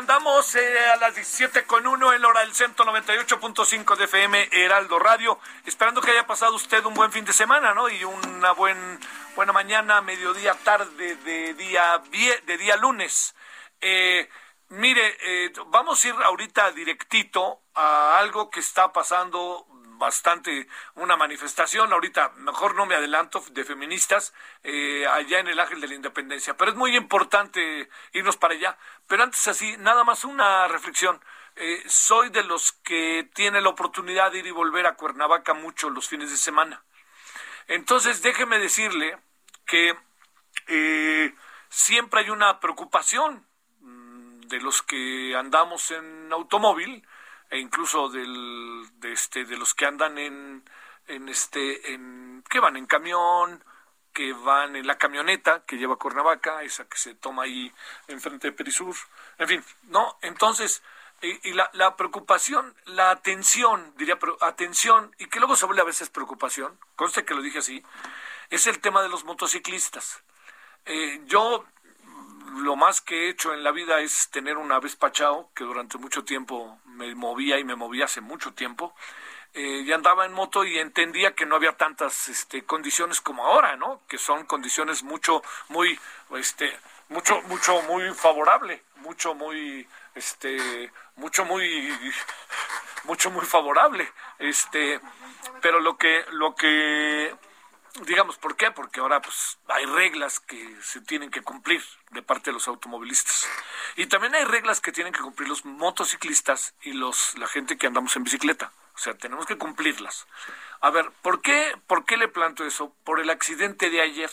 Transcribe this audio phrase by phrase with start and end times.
[0.00, 4.98] Andamos eh, a las 17 con 1 en hora del centro 98.5 de FM Heraldo
[4.98, 7.86] Radio, esperando que haya pasado usted un buen fin de semana, ¿no?
[7.90, 8.98] Y una buen,
[9.36, 12.02] buena mañana, mediodía, tarde de día,
[12.46, 13.34] de día lunes.
[13.82, 14.26] Eh,
[14.70, 19.66] mire, eh, vamos a ir ahorita directito a algo que está pasando
[20.00, 20.66] bastante
[20.96, 24.34] una manifestación, ahorita mejor no me adelanto, de feministas
[24.64, 28.76] eh, allá en el Ángel de la Independencia, pero es muy importante irnos para allá.
[29.06, 31.22] Pero antes así, nada más una reflexión.
[31.54, 35.90] Eh, soy de los que tiene la oportunidad de ir y volver a Cuernavaca mucho
[35.90, 36.82] los fines de semana.
[37.68, 39.18] Entonces, déjeme decirle
[39.66, 39.94] que
[40.66, 41.34] eh,
[41.68, 43.46] siempre hay una preocupación
[43.80, 47.06] mm, de los que andamos en automóvil
[47.50, 50.64] e incluso del, de, este, de los que andan en,
[51.08, 53.62] en este, en, que van en camión,
[54.12, 57.72] que van en la camioneta que lleva Cuernavaca, esa que se toma ahí
[58.08, 58.94] enfrente de Perisur,
[59.38, 60.16] en fin, ¿no?
[60.22, 60.82] Entonces,
[61.22, 65.86] y, la, la preocupación, la atención, diría, pero atención, y que luego se vuelve a
[65.86, 67.84] veces preocupación, conste que lo dije así,
[68.48, 70.22] es el tema de los motociclistas.
[70.86, 71.64] Eh, yo
[72.62, 75.98] lo más que he hecho en la vida es tener una Vespa Chao, que durante
[75.98, 78.94] mucho tiempo me movía y me movía hace mucho tiempo.
[79.54, 83.76] Eh, y andaba en moto y entendía que no había tantas este, condiciones como ahora,
[83.76, 84.02] ¿no?
[84.06, 85.98] Que son condiciones mucho, muy,
[86.36, 86.78] este,
[87.08, 91.92] mucho, mucho, muy favorable, mucho, muy, este, mucho, muy,
[93.04, 94.12] mucho, muy favorable.
[94.38, 95.00] Este,
[95.60, 97.34] pero lo que, lo que
[98.06, 98.70] digamos, ¿por qué?
[98.70, 103.48] Porque ahora pues hay reglas que se tienen que cumplir de parte de los automovilistas.
[103.96, 107.86] Y también hay reglas que tienen que cumplir los motociclistas y los la gente que
[107.86, 108.72] andamos en bicicleta.
[108.94, 110.26] O sea, tenemos que cumplirlas.
[110.80, 112.94] A ver, ¿por qué, por qué le planto eso?
[113.04, 114.30] Por el accidente de ayer.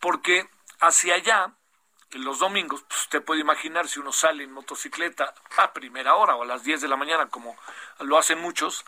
[0.00, 0.48] Porque
[0.80, 1.52] hacia allá,
[2.12, 6.42] los domingos, pues usted puede imaginar si uno sale en motocicleta a primera hora o
[6.42, 7.56] a las 10 de la mañana, como
[8.00, 8.84] lo hacen muchos,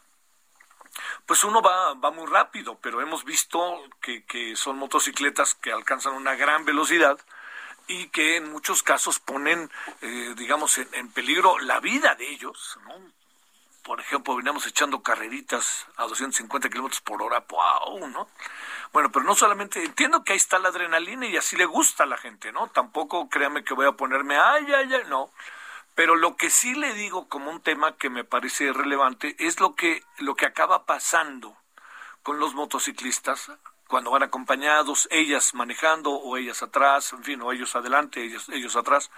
[1.26, 6.14] pues uno va, va muy rápido, pero hemos visto que, que son motocicletas que alcanzan
[6.14, 7.18] una gran velocidad
[7.86, 9.70] y que en muchos casos ponen,
[10.00, 12.94] eh, digamos, en, en peligro la vida de ellos, ¿no?
[13.82, 18.06] Por ejemplo, veníamos echando carreritas a 250 kilómetros por hora, ¡wow!
[18.08, 18.28] ¿no?
[18.92, 22.06] Bueno, pero no solamente, entiendo que ahí está la adrenalina y así le gusta a
[22.06, 22.68] la gente, ¿no?
[22.68, 25.30] Tampoco créame que voy a ponerme, ay, ay, ay, no.
[25.94, 29.74] Pero lo que sí le digo como un tema que me parece relevante es lo
[29.74, 31.56] que, lo que acaba pasando
[32.22, 33.50] con los motociclistas
[33.90, 38.76] cuando van acompañados, ellas manejando o ellas atrás, en fin, o ellos adelante, ellos, ellos
[38.76, 39.10] atrás,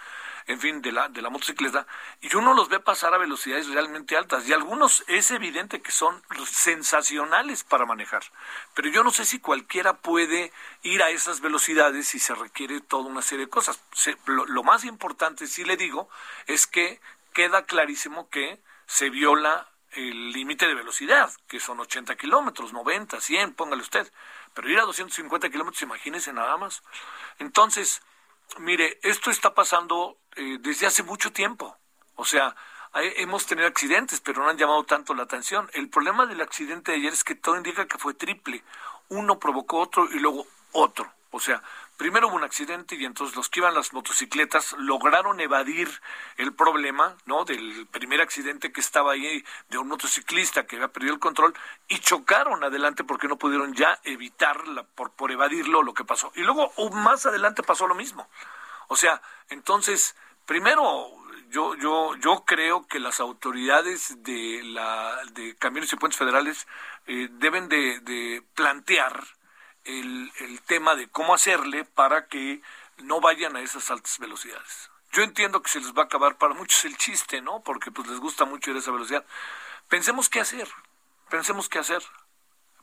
[0.47, 1.87] en fin, de la, de la motocicleta,
[2.23, 6.23] y uno los ve pasar a velocidades realmente altas, y algunos es evidente que son
[6.47, 8.23] sensacionales para manejar,
[8.73, 10.51] pero yo no sé si cualquiera puede
[10.83, 13.79] ir a esas velocidades y se requiere toda una serie de cosas.
[14.25, 16.09] lo, lo más importante, sí le digo,
[16.47, 16.99] es que
[17.35, 23.55] queda clarísimo que se viola el límite de velocidad, que son 80 kilómetros, 90, 100,
[23.55, 24.11] póngale usted.
[24.55, 26.83] Pero ir a 250 kilómetros, imagínese nada más.
[27.39, 28.03] Entonces,
[28.59, 31.77] mire, esto está pasando eh, desde hace mucho tiempo.
[32.17, 32.55] O sea,
[32.95, 35.71] hemos tenido accidentes, pero no han llamado tanto la atención.
[35.73, 38.63] El problema del accidente de ayer es que todo indica que fue triple.
[39.09, 41.11] Uno provocó otro y luego otro.
[41.31, 41.63] O sea,
[41.97, 45.89] primero hubo un accidente y entonces los que iban las motocicletas lograron evadir
[46.37, 47.45] el problema, ¿no?
[47.45, 51.55] Del primer accidente que estaba ahí de un motociclista que había perdido el control
[51.89, 54.63] y chocaron adelante porque no pudieron ya evitar
[54.95, 56.33] por, por evadirlo lo que pasó.
[56.35, 58.29] Y luego más adelante pasó lo mismo.
[58.89, 60.17] O sea, entonces,
[60.47, 61.11] primero
[61.53, 66.67] yo, yo, yo creo que las autoridades de la de Caminos y Puentes Federales
[67.07, 69.23] eh, deben de, de plantear
[69.85, 70.31] el,
[70.67, 72.63] tema de cómo hacerle para que
[72.99, 74.91] no vayan a esas altas velocidades.
[75.13, 77.61] Yo entiendo que se les va a acabar para muchos el chiste, ¿no?
[77.63, 79.25] Porque pues les gusta mucho ir a esa velocidad.
[79.89, 80.69] Pensemos qué hacer.
[81.29, 82.03] Pensemos qué hacer.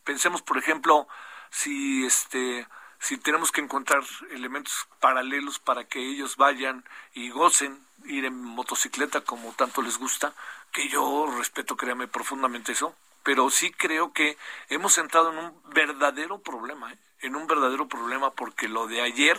[0.04, 1.08] Pensemos, por ejemplo,
[1.50, 2.68] si este
[3.00, 9.22] si tenemos que encontrar elementos paralelos para que ellos vayan y gocen ir en motocicleta
[9.22, 10.34] como tanto les gusta,
[10.72, 12.96] que yo respeto, créame profundamente eso,
[13.30, 14.40] pero sí creo que
[14.70, 16.98] hemos entrado en un verdadero problema, ¿eh?
[17.20, 19.38] en un verdadero problema porque lo de ayer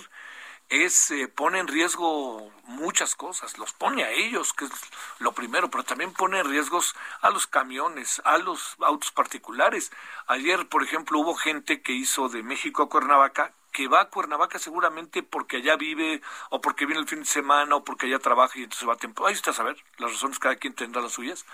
[0.69, 4.71] es eh, pone en riesgo muchas cosas, los pone a ellos, que es
[5.19, 9.91] lo primero, pero también pone en riesgos a los camiones, a los autos particulares.
[10.29, 14.59] Ayer, por ejemplo, hubo gente que hizo de México a Cuernavaca que va a Cuernavaca
[14.59, 18.59] seguramente porque allá vive o porque viene el fin de semana o porque allá trabaja
[18.59, 19.27] y entonces va a tiempo.
[19.27, 21.45] Ahí está a saber, las razones cada quien tendrá las suyas,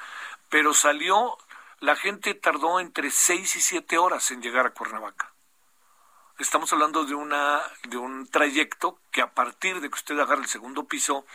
[0.48, 1.36] pero salió
[1.80, 5.32] la gente tardó entre seis y siete horas en llegar a Cuernavaca.
[6.38, 10.48] Estamos hablando de, una, de un trayecto que a partir de que usted agarre el
[10.48, 11.26] segundo piso,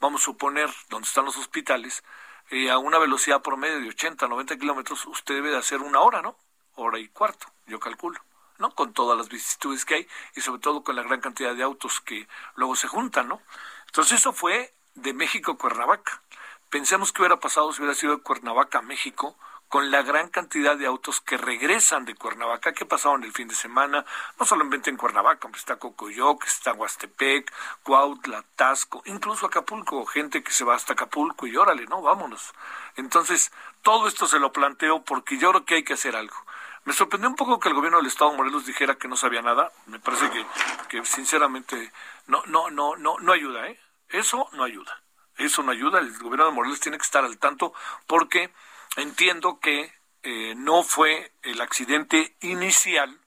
[0.00, 2.04] vamos a suponer, donde están los hospitales,
[2.50, 6.22] eh, a una velocidad promedio de 80, 90 kilómetros, usted debe de hacer una hora,
[6.22, 6.36] ¿no?
[6.76, 8.20] Hora y cuarto, yo calculo,
[8.58, 8.74] ¿no?
[8.74, 12.00] Con todas las vicisitudes que hay y sobre todo con la gran cantidad de autos
[12.00, 13.42] que luego se juntan, ¿no?
[13.86, 16.22] Entonces eso fue de México a Cuernavaca.
[16.70, 19.36] Pensemos que hubiera pasado si hubiera sido de Cuernavaca a México,
[19.68, 23.54] con la gran cantidad de autos que regresan de Cuernavaca, que pasaron el fin de
[23.54, 24.04] semana,
[24.38, 30.64] no solamente en Cuernavaca, está Cocoyoc, está Huastepec, Cuautla, Tasco, incluso Acapulco, gente que se
[30.64, 32.54] va hasta Acapulco y órale, no, vámonos.
[32.96, 36.36] Entonces, todo esto se lo planteo porque yo creo que hay que hacer algo.
[36.84, 39.42] Me sorprendió un poco que el gobierno del Estado de Morelos dijera que no sabía
[39.42, 39.70] nada.
[39.86, 40.46] Me parece que,
[40.88, 41.92] que sinceramente
[42.26, 43.78] no, no, no, no, no ayuda, ¿eh?
[44.08, 45.02] Eso no ayuda.
[45.36, 45.98] Eso no ayuda.
[45.98, 47.74] El gobierno de Morelos tiene que estar al tanto
[48.06, 48.50] porque
[48.98, 49.92] entiendo que
[50.22, 53.18] eh, no fue el accidente inicial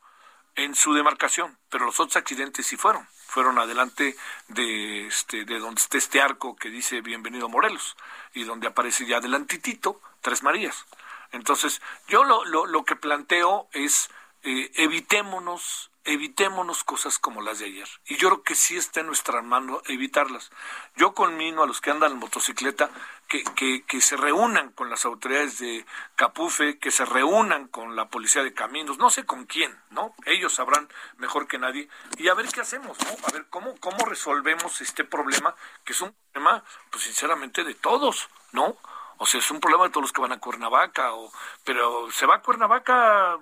[0.56, 3.08] en su demarcación, pero los otros accidentes sí fueron.
[3.28, 4.18] Fueron adelante
[4.50, 7.96] de, este, de donde está este arco que dice Bienvenido Morelos
[8.34, 10.86] y donde aparece ya adelantitito Tres Marías.
[11.32, 14.10] Entonces, yo lo, lo, lo que planteo es
[14.44, 17.88] eh, evitémonos evitémonos cosas como las de ayer.
[18.06, 20.52] Y yo creo que sí está en nuestra mano evitarlas.
[20.96, 22.90] Yo conmino a los que andan en motocicleta
[23.32, 25.86] que, que, que, se reúnan con las autoridades de
[26.18, 30.14] Capufe, que se reúnan con la policía de caminos, no sé con quién, ¿no?
[30.26, 31.88] Ellos sabrán mejor que nadie.
[32.18, 33.12] Y a ver qué hacemos, ¿no?
[33.26, 38.28] A ver cómo, cómo resolvemos este problema, que es un problema, pues sinceramente, de todos,
[38.52, 38.76] ¿no?
[39.22, 41.32] O sea, es un problema de todos los que van a Cuernavaca, o,
[41.64, 43.38] pero se va a Cuernavaca,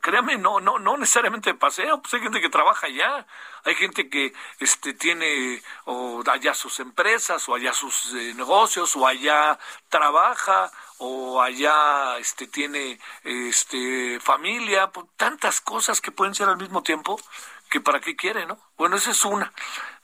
[0.00, 3.26] créame, no, no, no necesariamente de paseo, pues hay gente que trabaja allá,
[3.64, 9.06] hay gente que este tiene o allá sus empresas, o allá sus eh, negocios, o
[9.06, 9.58] allá
[9.90, 16.82] trabaja, o allá este tiene este familia, pues, tantas cosas que pueden ser al mismo
[16.82, 17.20] tiempo,
[17.68, 18.58] que para qué quiere, ¿no?
[18.78, 19.52] Bueno, esa es una.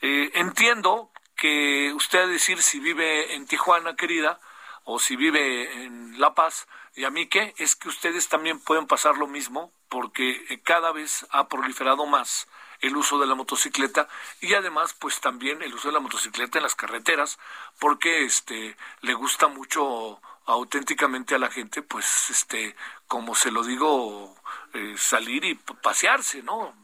[0.03, 4.39] Eh, entiendo que usted decir si vive en Tijuana, querida,
[4.85, 8.87] o si vive en La Paz, y a mí qué, es que ustedes también pueden
[8.87, 12.47] pasar lo mismo porque eh, cada vez ha proliferado más
[12.81, 14.09] el uso de la motocicleta
[14.41, 17.39] y además pues también el uso de la motocicleta en las carreteras
[17.79, 22.77] porque este le gusta mucho auténticamente a la gente pues este
[23.09, 24.37] como se lo digo
[24.75, 26.75] eh, salir y pasearse no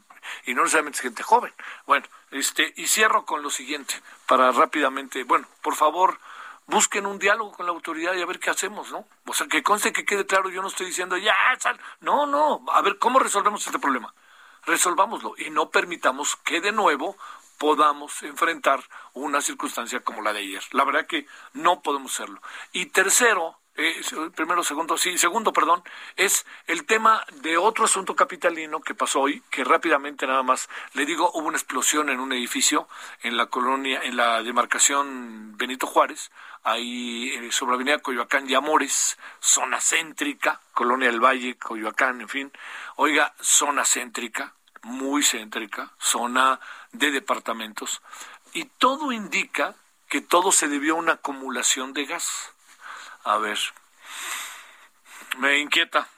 [0.47, 1.53] y no necesariamente gente joven.
[1.87, 3.95] Bueno este y cierro con lo siguiente
[4.27, 6.19] para rápidamente bueno por favor
[6.71, 9.05] busquen un diálogo con la autoridad y a ver qué hacemos, ¿no?
[9.27, 11.79] O sea, que conste que quede claro, yo no estoy diciendo, ya, sal.
[12.01, 14.15] No, no, a ver, ¿cómo resolvemos este problema?
[14.67, 17.17] resolvámoslo y no permitamos que de nuevo
[17.59, 20.63] podamos enfrentar una circunstancia como la de ayer.
[20.73, 22.41] La verdad que no podemos hacerlo.
[22.73, 25.83] Y tercero, eh, primero, segundo, sí, segundo, perdón,
[26.17, 31.07] es el tema de otro asunto capitalino que pasó hoy, que rápidamente nada más le
[31.07, 32.89] digo, hubo una explosión en un edificio
[33.23, 36.31] en la colonia, en la demarcación Benito Juárez,
[36.63, 42.29] ahí eh, sobre la avenida Coyoacán y Amores, zona céntrica, colonia del Valle, Coyoacán, en
[42.29, 42.53] fin,
[42.97, 46.61] oiga, zona céntrica, muy céntrica, zona
[46.93, 48.03] de departamentos,
[48.53, 49.75] y todo indica
[50.09, 52.53] que todo se debió a una acumulación de gas
[53.25, 53.59] a ver,
[55.39, 56.09] me inquieta.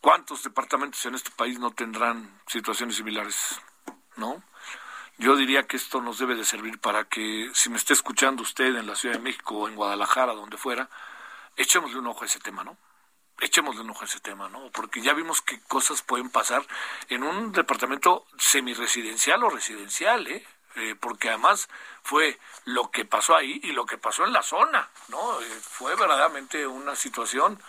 [0.00, 3.60] ¿Cuántos departamentos en este país no tendrán situaciones similares?
[4.16, 4.42] ¿No?
[5.18, 8.74] Yo diría que esto nos debe de servir para que, si me está escuchando usted
[8.74, 10.88] en la Ciudad de México o en Guadalajara, donde fuera,
[11.56, 12.76] echémosle un ojo a ese tema, ¿no?
[13.40, 14.70] Echémosle un ojo a ese tema, ¿no?
[14.72, 16.66] Porque ya vimos qué cosas pueden pasar
[17.08, 20.44] en un departamento semiresidencial o residencial, ¿eh?
[20.76, 21.68] Eh, porque además
[22.02, 25.40] fue lo que pasó ahí y lo que pasó en la zona, ¿no?
[25.40, 27.60] Eh, fue verdaderamente una situación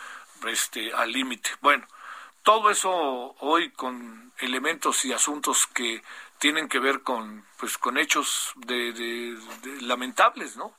[0.47, 1.49] este, al límite.
[1.61, 1.85] Bueno,
[2.43, 2.91] todo eso
[3.39, 6.01] hoy con elementos y asuntos que
[6.39, 9.37] tienen que ver con, pues, con hechos de,
[9.81, 10.73] lamentables, ¿no?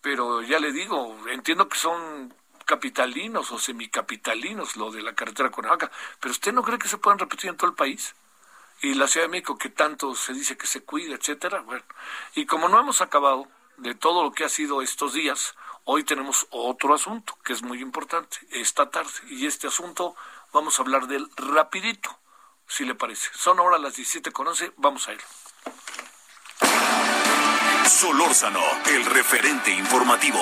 [0.00, 5.90] Pero ya le digo, entiendo que son capitalinos o semicapitalinos lo de la carretera Cuernavaca,
[6.20, 8.14] pero ¿usted no cree que se puedan repetir en todo el país?
[8.82, 11.60] Y la Ciudad de México que tanto se dice que se cuida, etcétera.
[11.60, 11.84] Bueno,
[12.34, 16.46] y como no hemos acabado de todo lo que ha sido estos días, hoy tenemos
[16.50, 20.16] otro asunto que es muy importante esta tarde y este asunto
[20.52, 22.18] vamos a hablar del rapidito,
[22.66, 23.30] si le parece.
[23.34, 25.20] Son ahora las 17 con 11, vamos a ir.
[27.88, 30.40] Solórzano, el referente informativo.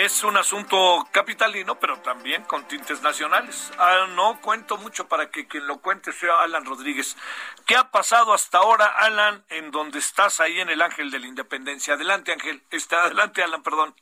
[0.00, 3.70] Es un asunto capitalino, pero también con tintes nacionales.
[3.76, 7.18] Ah, no cuento mucho para que quien lo cuente sea Alan Rodríguez.
[7.66, 11.26] ¿Qué ha pasado hasta ahora, Alan, en donde estás ahí en el Ángel de la
[11.26, 11.92] Independencia?
[11.92, 12.62] Adelante, Ángel.
[12.70, 13.94] Está, adelante, Alan, perdón.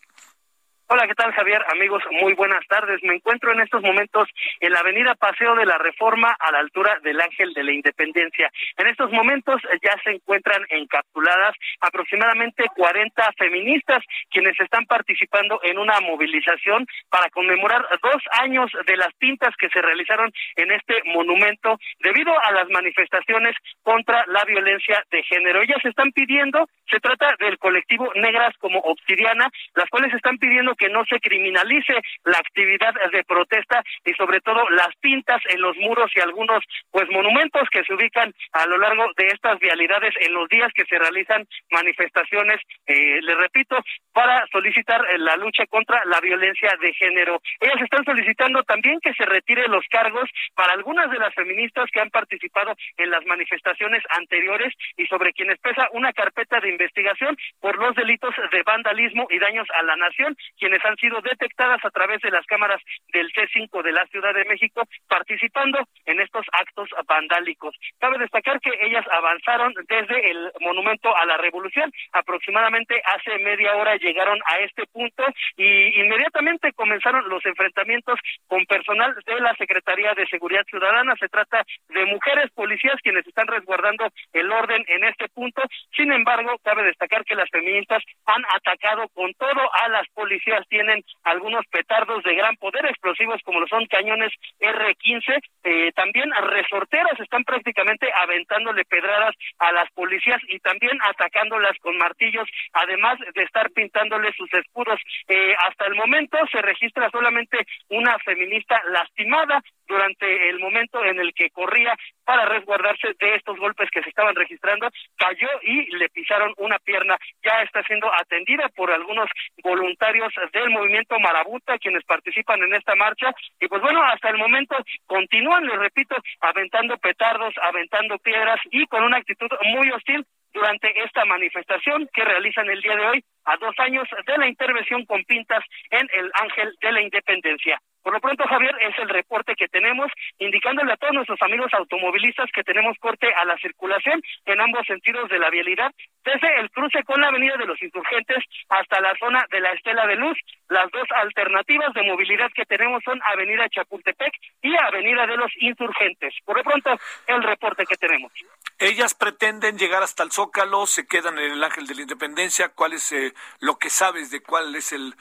[0.90, 1.62] Hola, ¿qué tal Javier?
[1.71, 2.99] Amigos, muy buenas tardes.
[3.02, 4.26] Me encuentro en estos momentos
[4.59, 8.50] en la avenida Paseo de la Reforma a la altura del Ángel de la Independencia.
[8.78, 16.00] En estos momentos ya se encuentran encapsuladas aproximadamente 40 feministas quienes están participando en una
[16.00, 22.33] movilización para conmemorar dos años de las pintas que se realizaron en este monumento debido
[22.42, 25.61] a las manifestaciones contra la violencia de género.
[25.61, 30.88] Ellas están pidiendo, se trata del colectivo Negras como Obsidiana, las cuales están pidiendo que
[30.88, 31.94] no se criminalice
[32.25, 37.08] la actividad de protesta y sobre todo las pintas en los muros y algunos pues
[37.11, 40.99] monumentos que se ubican a lo largo de estas vialidades en los días que se
[40.99, 43.76] realizan manifestaciones, eh, le repito,
[44.12, 47.40] para solicitar eh, la lucha contra la violencia de género.
[47.61, 52.00] Ellas están solicitando también que se retire los cargos para algunas de las feministas que
[52.00, 57.78] han participado en las manifestaciones anteriores y sobre quienes pesa una carpeta de investigación por
[57.78, 60.37] los delitos de vandalismo y daños a la nación,
[60.68, 64.44] quienes han sido detectadas a través de las cámaras del C5 de la Ciudad de
[64.44, 67.75] México participando en estos actos vandálicos.
[67.98, 73.96] Cabe destacar que ellas avanzaron desde el Monumento a la Revolución, aproximadamente hace media hora
[73.96, 75.25] llegaron a este punto
[75.56, 81.14] y inmediatamente comenzaron los enfrentamientos con personal de la Secretaría de Seguridad Ciudadana.
[81.18, 85.62] Se trata de mujeres policías quienes están resguardando el orden en este punto.
[85.96, 91.04] Sin embargo, cabe destacar que las feministas han atacado con todo a las policías tienen
[91.24, 97.44] algunos petardos de gran poder explosivos como lo son cañones R-15, eh, también resorteras están
[97.44, 104.32] prácticamente aventándole pedradas a las policías y también atacándolas con martillos, además de estar pintándole
[104.32, 105.00] sus escudos.
[105.28, 111.33] Eh, hasta el momento se registra solamente una feminista lastimada durante el momento en el
[111.35, 116.52] que corría para resguardarse de estos golpes que se estaban registrando, cayó y le pisaron
[116.59, 117.16] una pierna.
[117.42, 119.28] Ya está siendo atendida por algunos
[119.62, 123.33] voluntarios del movimiento Marabunta, quienes participan en esta marcha.
[123.61, 124.76] Y pues bueno, hasta el momento
[125.07, 131.25] continúan, les repito, aventando petardos, aventando piedras y con una actitud muy hostil durante esta
[131.25, 135.64] manifestación que realizan el día de hoy a dos años de la intervención con pintas
[135.90, 137.80] en el Ángel de la Independencia.
[138.02, 142.50] Por lo pronto, Javier, es el reporte que tenemos, indicándole a todos nuestros amigos automovilistas
[142.52, 145.93] que tenemos corte a la circulación en ambos sentidos de la vialidad,
[146.25, 150.07] desde el cruce con la Avenida de los Insurgentes hasta la zona de la Estela
[150.07, 150.38] de Luz.
[150.69, 156.35] Las dos alternativas de movilidad que tenemos son Avenida Chapultepec y Avenida de los Insurgentes.
[156.45, 156.90] Por lo pronto,
[157.26, 158.33] el reporte que tenemos.
[158.78, 162.69] Ellas pretenden llegar hasta el Zócalo, se quedan en el Ángel de la Independencia.
[162.69, 165.14] ¿Cuál es eh, lo que sabes de cuál es el,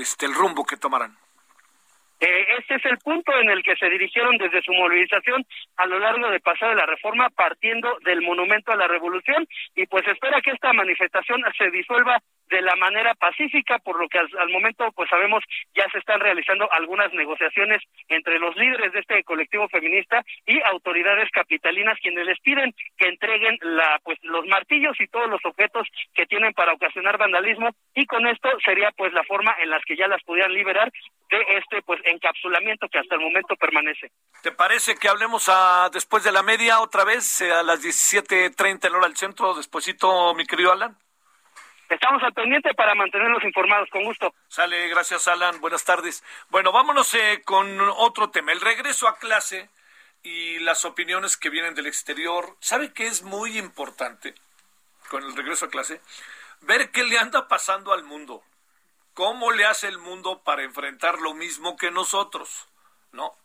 [0.00, 1.16] este, el rumbo que tomarán?
[2.20, 5.42] Eh, este es el punto en el que se dirigieron desde su movilización
[5.76, 9.86] a lo largo de pasar de la reforma, partiendo del Monumento a la Revolución, y
[9.86, 12.18] pues espera que esta manifestación se disuelva
[12.50, 15.42] de la manera pacífica, por lo que al, momento, pues sabemos,
[15.74, 21.30] ya se están realizando algunas negociaciones entre los líderes de este colectivo feminista y autoridades
[21.30, 26.26] capitalinas, quienes les piden que entreguen la, pues, los martillos y todos los objetos que
[26.26, 30.08] tienen para ocasionar vandalismo, y con esto sería, pues, la forma en las que ya
[30.08, 30.90] las pudieran liberar
[31.30, 34.10] de este, pues, encapsulamiento que hasta el momento permanece.
[34.42, 38.88] ¿Te parece que hablemos a, después de la media otra vez, eh, a las 17.30
[38.88, 40.96] en hora del centro, despuesito, mi querido Alan?
[41.90, 44.32] Estamos al pendiente para mantenerlos informados, con gusto.
[44.46, 46.22] Sale, gracias Alan, buenas tardes.
[46.48, 49.68] Bueno, vámonos eh, con otro tema, el regreso a clase
[50.22, 52.56] y las opiniones que vienen del exterior.
[52.60, 54.36] ¿Sabe qué es muy importante
[55.08, 56.00] con el regreso a clase?
[56.60, 58.44] Ver qué le anda pasando al mundo.
[59.14, 62.68] ¿Cómo le hace el mundo para enfrentar lo mismo que nosotros?
[63.10, 63.36] ¿No?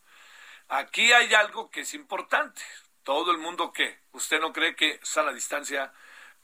[0.70, 2.62] Aquí hay algo que es importante.
[3.04, 5.92] Todo el mundo que, ¿usted no cree que sana distancia,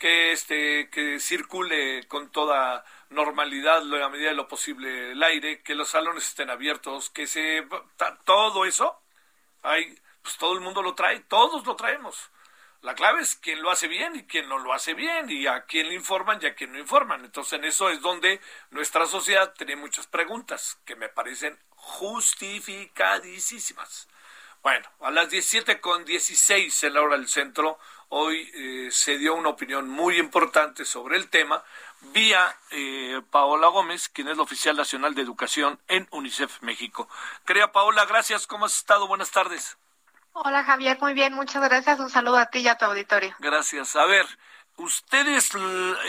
[0.01, 5.75] que este que circule con toda normalidad a medida de lo posible el aire, que
[5.75, 7.67] los salones estén abiertos, que se
[8.25, 8.99] todo eso,
[9.61, 12.31] hay pues todo el mundo lo trae, todos lo traemos.
[12.81, 15.65] La clave es quién lo hace bien y quién no lo hace bien, y a
[15.65, 17.23] quién le informan y a quién no informan.
[17.23, 18.41] Entonces, en eso es donde
[18.71, 24.07] nuestra sociedad tiene muchas preguntas que me parecen justificadísimas.
[24.63, 27.79] Bueno, a las 17 con 16 en la hora del centro,
[28.13, 31.63] hoy eh, se dio una opinión muy importante sobre el tema
[32.13, 37.07] vía eh, Paola Gómez, quien es la oficial nacional de educación en UNICEF México.
[37.45, 38.47] Querida Paola, gracias.
[38.47, 39.07] ¿Cómo has estado?
[39.07, 39.77] Buenas tardes.
[40.33, 41.99] Hola Javier, muy bien, muchas gracias.
[41.99, 43.33] Un saludo a ti y a tu auditorio.
[43.39, 43.95] Gracias.
[43.95, 44.25] A ver,
[44.75, 45.51] ustedes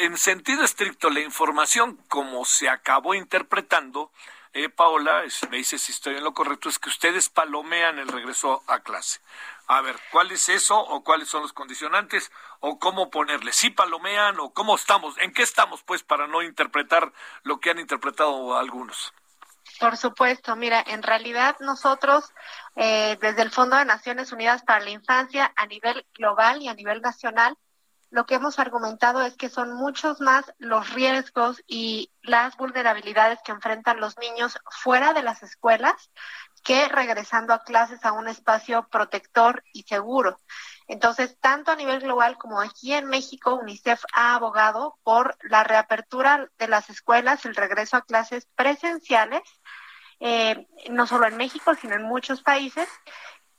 [0.00, 4.10] en sentido estricto la información como se acabó interpretando,
[4.54, 8.62] eh, Paola, me dice si estoy en lo correcto, es que ustedes palomean el regreso
[8.66, 9.20] a clase.
[9.68, 13.52] A ver, ¿cuál es eso o cuáles son los condicionantes o cómo ponerle?
[13.52, 15.16] ¿Sí palomean o cómo estamos?
[15.18, 19.12] ¿En qué estamos, pues, para no interpretar lo que han interpretado algunos?
[19.80, 22.32] Por supuesto, mira, en realidad nosotros
[22.76, 26.74] eh, desde el Fondo de Naciones Unidas para la Infancia a nivel global y a
[26.74, 27.56] nivel nacional
[28.12, 33.52] lo que hemos argumentado es que son muchos más los riesgos y las vulnerabilidades que
[33.52, 36.10] enfrentan los niños fuera de las escuelas
[36.62, 40.38] que regresando a clases a un espacio protector y seguro.
[40.86, 46.48] Entonces, tanto a nivel global como aquí en México, UNICEF ha abogado por la reapertura
[46.58, 49.42] de las escuelas, el regreso a clases presenciales,
[50.20, 52.88] eh, no solo en México, sino en muchos países,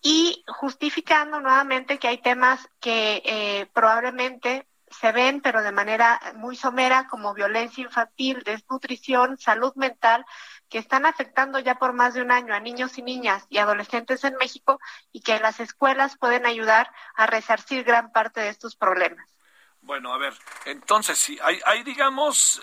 [0.01, 4.67] y justificando nuevamente que hay temas que eh, probablemente
[4.99, 10.25] se ven, pero de manera muy somera, como violencia infantil, desnutrición, salud mental,
[10.73, 14.23] que están afectando ya por más de un año a niños y niñas y adolescentes
[14.23, 14.79] en México
[15.11, 19.29] y que las escuelas pueden ayudar a resarcir gran parte de estos problemas.
[19.81, 20.33] Bueno, a ver,
[20.65, 22.59] entonces, sí, hay, hay digamos,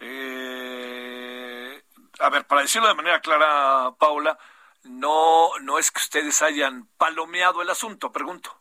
[0.00, 1.80] eh,
[2.18, 4.36] a ver, para decirlo de manera clara, Paula,
[4.82, 8.60] no, no es que ustedes hayan palomeado el asunto, pregunto.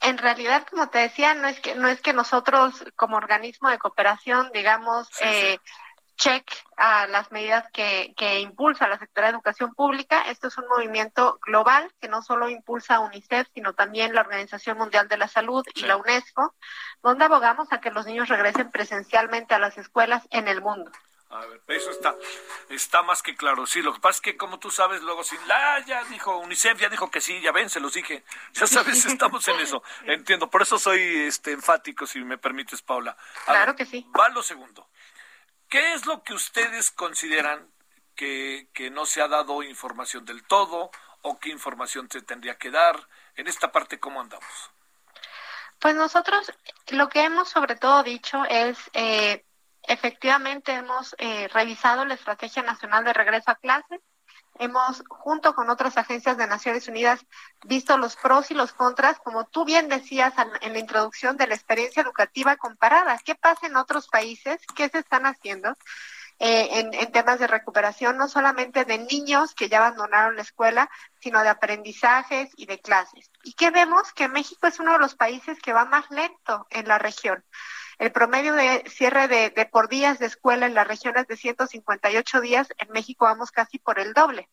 [0.00, 3.78] En realidad, como te decía, no es que no es que nosotros como organismo de
[3.78, 5.58] cooperación, digamos, eh,
[6.18, 6.44] check
[6.76, 10.22] a las medidas que, que impulsa la Secretaría de Educación Pública.
[10.22, 14.76] Esto es un movimiento global que no solo impulsa a UNICEF, sino también la Organización
[14.76, 16.54] Mundial de la Salud y la UNESCO,
[17.02, 20.90] donde abogamos a que los niños regresen presencialmente a las escuelas en el mundo.
[21.30, 22.16] A ver, eso está,
[22.70, 23.66] está más que claro.
[23.66, 26.80] Sí, lo que pasa es que como tú sabes, luego si la ya dijo UNICEF,
[26.80, 28.24] ya dijo que sí, ya ven, se los dije.
[28.54, 29.82] Ya sabes, estamos en eso.
[30.04, 33.16] Entiendo, por eso soy este enfático, si me permites, Paula.
[33.44, 34.06] claro que sí.
[34.18, 34.88] Va lo segundo.
[35.68, 37.70] ¿Qué es lo que ustedes consideran
[38.14, 40.90] que, que no se ha dado información del todo
[41.22, 43.08] o qué información se tendría que dar?
[43.36, 44.70] En esta parte, ¿cómo andamos?
[45.78, 46.52] Pues nosotros
[46.88, 49.44] lo que hemos sobre todo dicho es eh,
[49.88, 54.00] Efectivamente, hemos eh, revisado la Estrategia Nacional de Regreso a Clases.
[54.58, 57.24] Hemos, junto con otras agencias de Naciones Unidas,
[57.64, 61.54] visto los pros y los contras, como tú bien decías en la introducción de la
[61.54, 63.18] experiencia educativa comparada.
[63.24, 64.60] ¿Qué pasa en otros países?
[64.74, 65.74] ¿Qué se están haciendo?
[66.38, 70.90] eh, en, temas de recuperación, no solamente de niños que ya abandonaron la escuela,
[71.20, 73.30] sino de aprendizajes y de clases.
[73.42, 74.12] ¿Y qué vemos?
[74.12, 77.44] Que México es uno de los países que va más lento en la región.
[77.98, 81.36] El promedio de cierre de, de por días de escuela en la región es de
[81.36, 84.48] 158 días, en México vamos casi por el doble.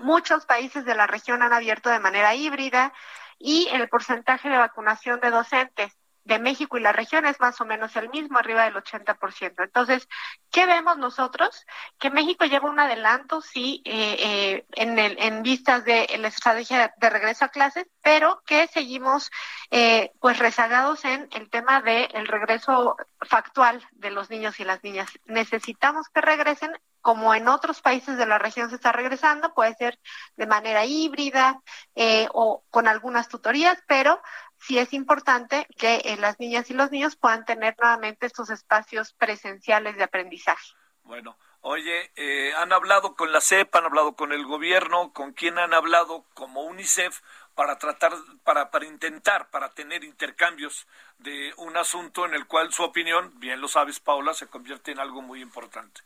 [0.00, 2.92] Muchos países de la región han abierto de manera híbrida
[3.38, 7.64] y el porcentaje de vacunación de docentes de México y la región es más o
[7.64, 9.64] menos el mismo, arriba del 80%.
[9.64, 10.08] Entonces,
[10.50, 11.66] ¿qué vemos nosotros?
[11.98, 16.92] Que México lleva un adelanto, sí, eh, eh, en, el, en vistas de la estrategia
[16.96, 19.30] de regreso a clases, pero que seguimos
[19.70, 25.08] eh, pues rezagados en el tema del regreso factual de los niños y las niñas.
[25.26, 29.98] Necesitamos que regresen como en otros países de la región se está regresando, puede ser
[30.36, 31.60] de manera híbrida
[31.94, 34.20] eh, o con algunas tutorías, pero
[34.60, 39.12] sí es importante que eh, las niñas y los niños puedan tener nuevamente estos espacios
[39.12, 40.74] presenciales de aprendizaje.
[41.04, 45.58] Bueno, oye, eh, han hablado con la CEP, han hablado con el gobierno, con quién
[45.58, 47.20] han hablado como UNICEF
[47.54, 48.12] para tratar,
[48.44, 50.86] para, para intentar, para tener intercambios
[51.18, 55.00] de un asunto en el cual su opinión, bien lo sabes Paula, se convierte en
[55.00, 56.00] algo muy importante.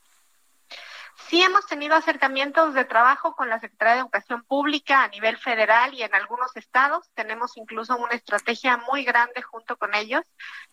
[1.16, 5.94] Sí hemos tenido acercamientos de trabajo con la Secretaría de Educación Pública a nivel federal
[5.94, 7.11] y en algunos estados.
[7.14, 10.22] Tenemos incluso una estrategia muy grande junto con ellos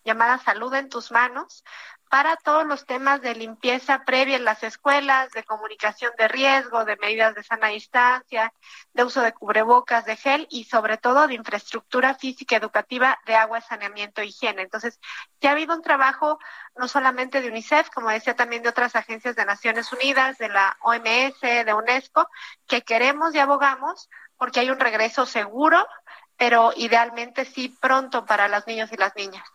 [0.03, 1.63] llamada Salud en tus manos,
[2.11, 6.97] para todos los temas de limpieza previa en las escuelas, de comunicación de riesgo, de
[6.97, 8.53] medidas de sana distancia,
[8.91, 13.61] de uso de cubrebocas, de gel y sobre todo de infraestructura física educativa de agua,
[13.61, 14.63] saneamiento e higiene.
[14.63, 14.99] Entonces,
[15.39, 16.37] ya ha habido un trabajo
[16.75, 20.75] no solamente de UNICEF, como decía también de otras agencias de Naciones Unidas, de la
[20.81, 22.27] OMS, de UNESCO,
[22.67, 25.87] que queremos y abogamos porque hay un regreso seguro,
[26.35, 29.45] pero idealmente sí pronto para los niños y las niñas.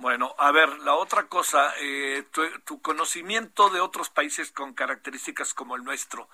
[0.00, 2.24] Bueno, a ver, la otra cosa, eh,
[2.64, 6.28] tu, conocimiento de otros países con características como el nuestro,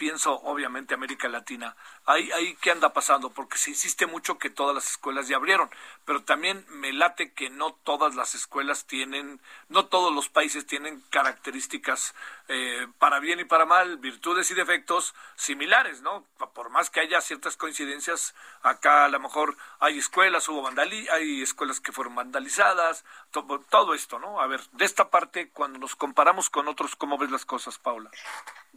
[0.00, 4.74] pienso obviamente América Latina, ahí, ahí qué anda pasando, porque se insiste mucho que todas
[4.74, 5.68] las escuelas ya abrieron,
[6.06, 11.02] pero también me late que no todas las escuelas tienen, no todos los países tienen
[11.10, 12.14] características
[12.48, 16.24] eh, para bien y para mal, virtudes y defectos similares, ¿no?
[16.54, 21.42] Por más que haya ciertas coincidencias, acá a lo mejor hay escuelas, hubo vandali hay
[21.42, 24.40] escuelas que fueron vandalizadas, todo, todo esto, ¿no?
[24.40, 28.10] A ver, de esta parte, cuando nos comparamos con otros, ¿cómo ves las cosas, Paula?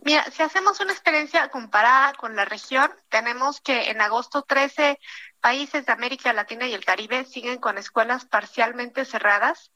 [0.04, 1.13] Mira, si hacemos una experiencia
[1.52, 5.00] comparada con la región, tenemos que en agosto 13
[5.40, 9.72] países de América Latina y el Caribe siguen con escuelas parcialmente cerradas.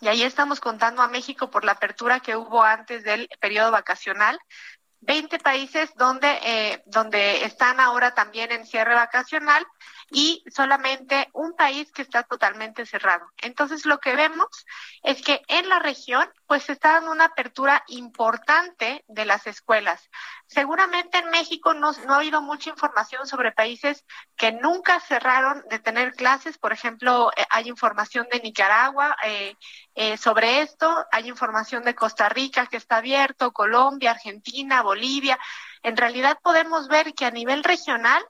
[0.00, 4.38] Y ahí estamos contando a México por la apertura que hubo antes del periodo vacacional.
[5.00, 9.66] 20 países donde, eh, donde están ahora también en cierre vacacional
[10.10, 13.26] y solamente un país que está totalmente cerrado.
[13.38, 14.66] Entonces, lo que vemos
[15.02, 20.10] es que en la región, pues está dando una apertura importante de las escuelas.
[20.46, 24.04] Seguramente en México no, no ha habido mucha información sobre países
[24.36, 26.58] que nunca cerraron de tener clases.
[26.58, 29.54] Por ejemplo, eh, hay información de Nicaragua eh,
[29.94, 35.38] eh, sobre esto, hay información de Costa Rica que está abierto, Colombia, Argentina, Bolivia.
[35.82, 38.22] En realidad podemos ver que a nivel regional,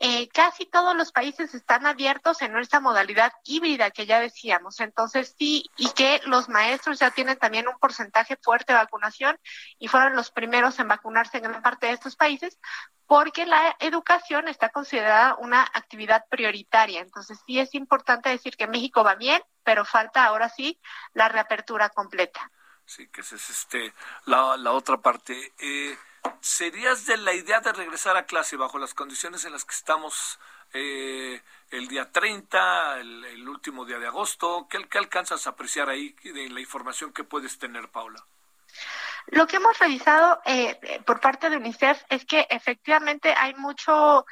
[0.00, 4.80] eh, casi todos los países están abiertos en nuestra modalidad híbrida que ya decíamos.
[4.80, 9.38] Entonces sí, y que los maestros ya tienen también un porcentaje fuerte de vacunación
[9.78, 12.58] y fueron los primeros en vacunarse en gran parte de estos países
[13.06, 17.00] porque la educación está considerada una actividad prioritaria.
[17.00, 20.80] Entonces sí es importante decir que México va bien, pero falta ahora sí
[21.12, 22.50] la reapertura completa.
[22.86, 23.94] Sí, que esa es este,
[24.26, 25.54] la, la otra parte.
[25.58, 25.96] Eh,
[26.40, 30.38] ¿Serías de la idea de regresar a clase bajo las condiciones en las que estamos
[30.72, 34.68] eh, el día 30, el, último día de agosto?
[34.68, 38.24] ¿Qué, alcanzas a apreciar ahí de la información que puedes tener, Paula?
[39.28, 44.26] Lo que hemos revisado eh, por parte de UNICEF es que efectivamente hay mucho,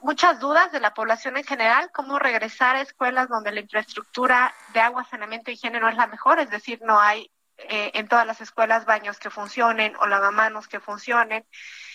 [0.00, 4.80] muchas dudas de la población en general, cómo regresar a escuelas donde la infraestructura de
[4.80, 8.26] agua, saneamiento y higiene no es la mejor, es decir, no hay eh, en todas
[8.26, 11.44] las escuelas baños que funcionen o lavamanos que funcionen,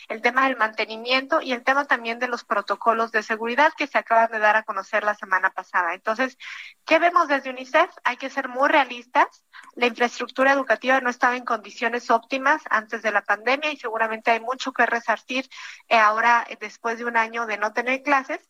[0.09, 3.97] el tema del mantenimiento y el tema también de los protocolos de seguridad que se
[3.97, 5.93] acaban de dar a conocer la semana pasada.
[5.93, 6.37] Entonces,
[6.85, 7.89] ¿qué vemos desde UNICEF?
[8.03, 9.45] Hay que ser muy realistas.
[9.75, 14.39] La infraestructura educativa no estaba en condiciones óptimas antes de la pandemia y seguramente hay
[14.39, 15.47] mucho que resarcir
[15.87, 18.41] eh, ahora después de un año de no tener clases,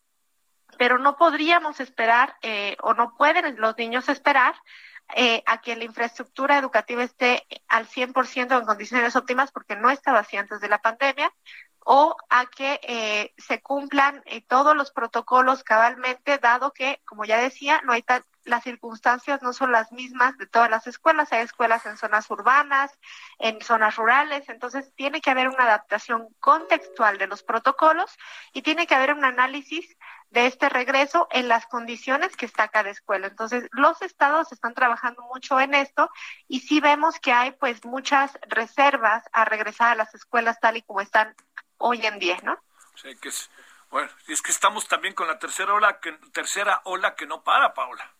[0.78, 4.54] pero no podríamos esperar eh, o no pueden los niños esperar
[5.14, 10.20] eh, a que la infraestructura educativa esté al 100% en condiciones óptimas porque no estaba
[10.20, 11.32] así antes de la pandemia
[11.84, 17.38] o a que eh, se cumplan eh, todos los protocolos cabalmente, dado que, como ya
[17.38, 18.02] decía, no hay
[18.44, 21.32] las circunstancias no son las mismas de todas las escuelas.
[21.32, 22.92] Hay escuelas en zonas urbanas,
[23.38, 28.16] en zonas rurales, entonces tiene que haber una adaptación contextual de los protocolos
[28.52, 29.96] y tiene que haber un análisis
[30.30, 33.28] de este regreso en las condiciones que está cada escuela.
[33.28, 36.10] Entonces, los estados están trabajando mucho en esto
[36.48, 40.82] y sí vemos que hay pues muchas reservas a regresar a las escuelas tal y
[40.82, 41.34] como están
[41.78, 42.58] hoy en día, ¿no?
[42.96, 43.50] Sí, que es,
[43.90, 47.74] bueno, es que estamos también con la tercera ola que, tercera ola que no para,
[47.74, 48.10] Paula.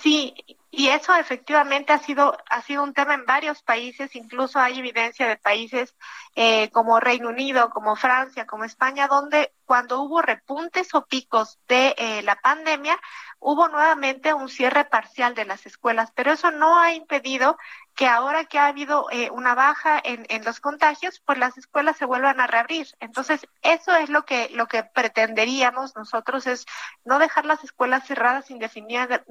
[0.00, 0.34] Sí,
[0.74, 5.28] y eso efectivamente ha sido ha sido un tema en varios países, incluso hay evidencia
[5.28, 5.94] de países
[6.34, 11.94] eh, como Reino Unido, como Francia, como España, donde cuando hubo repuntes o picos de
[11.98, 12.98] eh, la pandemia,
[13.38, 17.58] hubo nuevamente un cierre parcial de las escuelas, pero eso no ha impedido
[17.94, 21.96] que ahora que ha habido eh, una baja en, en, los contagios, pues las escuelas
[21.96, 22.86] se vuelvan a reabrir.
[23.00, 26.64] Entonces, eso es lo que, lo que pretenderíamos nosotros, es
[27.04, 29.24] no dejar las escuelas cerradas indefinida,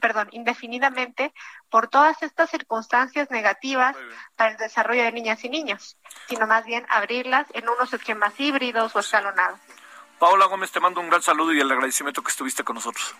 [0.00, 0.28] perdón,
[0.74, 1.32] indefinidamente
[1.70, 3.96] por todas estas circunstancias negativas
[4.36, 5.96] para el desarrollo de niñas y niños,
[6.28, 9.58] sino más bien abrirlas en unos esquemas híbridos o escalonados.
[10.18, 13.14] Paola Gómez, te mando un gran saludo y el agradecimiento que estuviste con nosotros.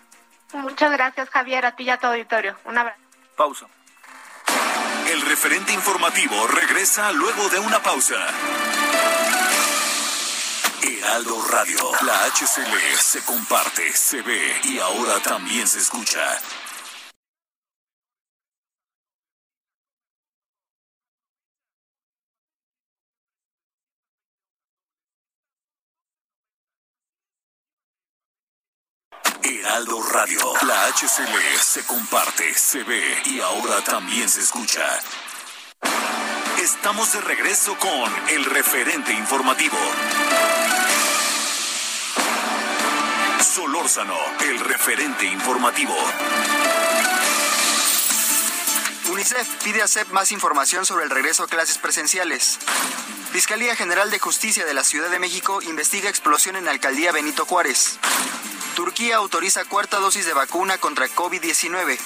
[0.53, 2.55] Muchas gracias, Javier, a ti y a tu auditorio.
[2.65, 2.99] Un abrazo.
[3.35, 3.67] Pausa.
[5.09, 8.15] El referente informativo regresa luego de una pausa.
[10.81, 16.39] Heraldo Radio, la HCL se comparte, se ve y ahora también se escucha.
[29.59, 30.39] Heraldo Radio.
[30.63, 34.81] La HCL se comparte, se ve y ahora también se escucha.
[36.61, 39.77] Estamos de regreso con el referente informativo.
[43.39, 45.95] Solórzano, el referente informativo.
[49.09, 52.59] UNICEF pide a CEP más información sobre el regreso a clases presenciales.
[53.31, 57.45] Fiscalía General de Justicia de la Ciudad de México investiga explosión en la alcaldía Benito
[57.45, 57.99] Juárez.
[58.75, 61.97] Turquía autoriza cuarta dosis de vacuna contra COVID-19.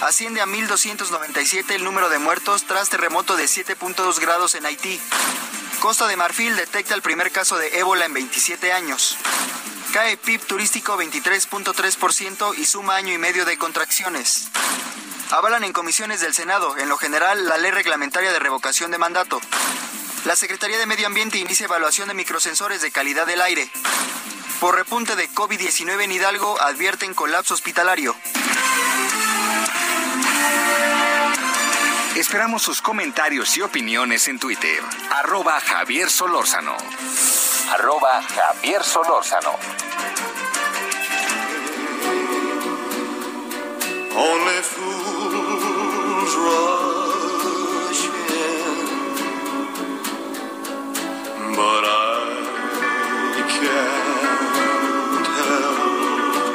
[0.00, 4.98] Asciende a 1.297 el número de muertos tras terremoto de 7.2 grados en Haití.
[5.80, 9.18] Costa de Marfil detecta el primer caso de ébola en 27 años.
[9.92, 14.48] Cae PIB turístico 23.3% y suma año y medio de contracciones.
[15.30, 19.40] Avalan en comisiones del Senado, en lo general, la ley reglamentaria de revocación de mandato.
[20.24, 23.68] La Secretaría de Medio Ambiente inicia evaluación de microsensores de calidad del aire.
[24.60, 28.14] Por repunte de COVID-19 en Hidalgo, advierten colapso hospitalario.
[32.14, 34.80] Esperamos sus comentarios y opiniones en Twitter.
[35.10, 36.76] Arroba Javier Solórzano.
[37.72, 39.58] Arroba Javier Solórzano.
[44.14, 46.91] Only fools rush
[51.54, 51.86] but I
[53.54, 56.54] can't help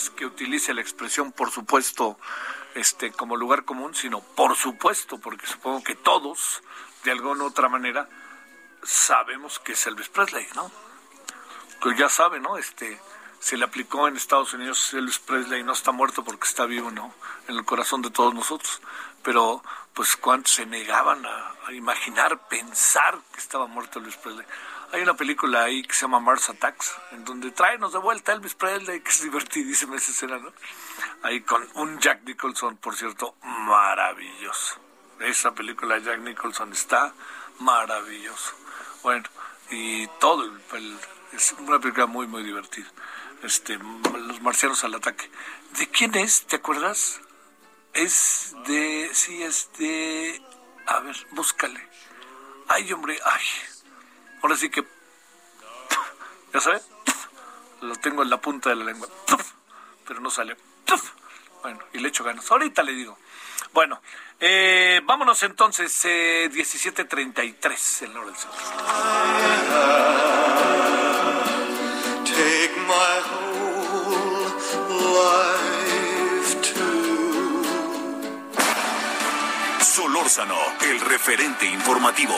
[0.00, 2.18] es que utilice la expresión por supuesto
[2.74, 6.62] este, como lugar común, sino por supuesto, porque supongo que todos,
[7.04, 8.08] de alguna u otra manera,
[8.82, 10.70] sabemos que es Elvis Presley, ¿no?
[11.80, 12.56] Pues ya sabe, ¿no?
[12.56, 13.00] Este,
[13.40, 17.12] se le aplicó en Estados Unidos Elvis Presley, no está muerto porque está vivo, ¿no?
[17.48, 18.80] En el corazón de todos nosotros.
[19.22, 24.46] Pero, pues, ¿cuántos se negaban a, a imaginar, pensar que estaba muerto Elvis Presley?
[24.92, 28.54] Hay una película ahí que se llama Mars Attacks, en donde tráenos de vuelta Elvis
[28.54, 30.52] Presley, que es divertidísima esa escena, ¿no?
[31.22, 34.80] Ahí con un Jack Nicholson, por cierto, maravilloso.
[35.20, 37.12] Esa película de Jack Nicholson está
[37.60, 38.52] maravilloso.
[39.02, 39.28] Bueno,
[39.70, 40.98] y todo, el- el-
[41.32, 42.88] es una película muy, muy divertida.
[43.44, 45.30] Este, Los marcianos al ataque.
[45.78, 46.46] ¿De quién es?
[46.46, 47.20] ¿Te acuerdas?
[47.94, 50.42] Es de, sí, es de,
[50.86, 51.88] a ver, búscale.
[52.68, 53.42] Ay, hombre, ay.
[54.42, 54.82] Ahora sí que,
[56.54, 56.86] ya sabes,
[57.80, 59.08] lo tengo en la punta de la lengua,
[60.06, 60.56] pero no sale.
[61.62, 62.50] Bueno, y le echo ganas.
[62.50, 63.18] Ahorita le digo.
[63.74, 64.00] Bueno,
[64.40, 68.58] eh, vámonos entonces, eh, 17.33 en la hora del centro.
[72.24, 74.46] Take my whole
[75.12, 77.62] life too.
[79.84, 82.34] Solórzano, el referente informativo.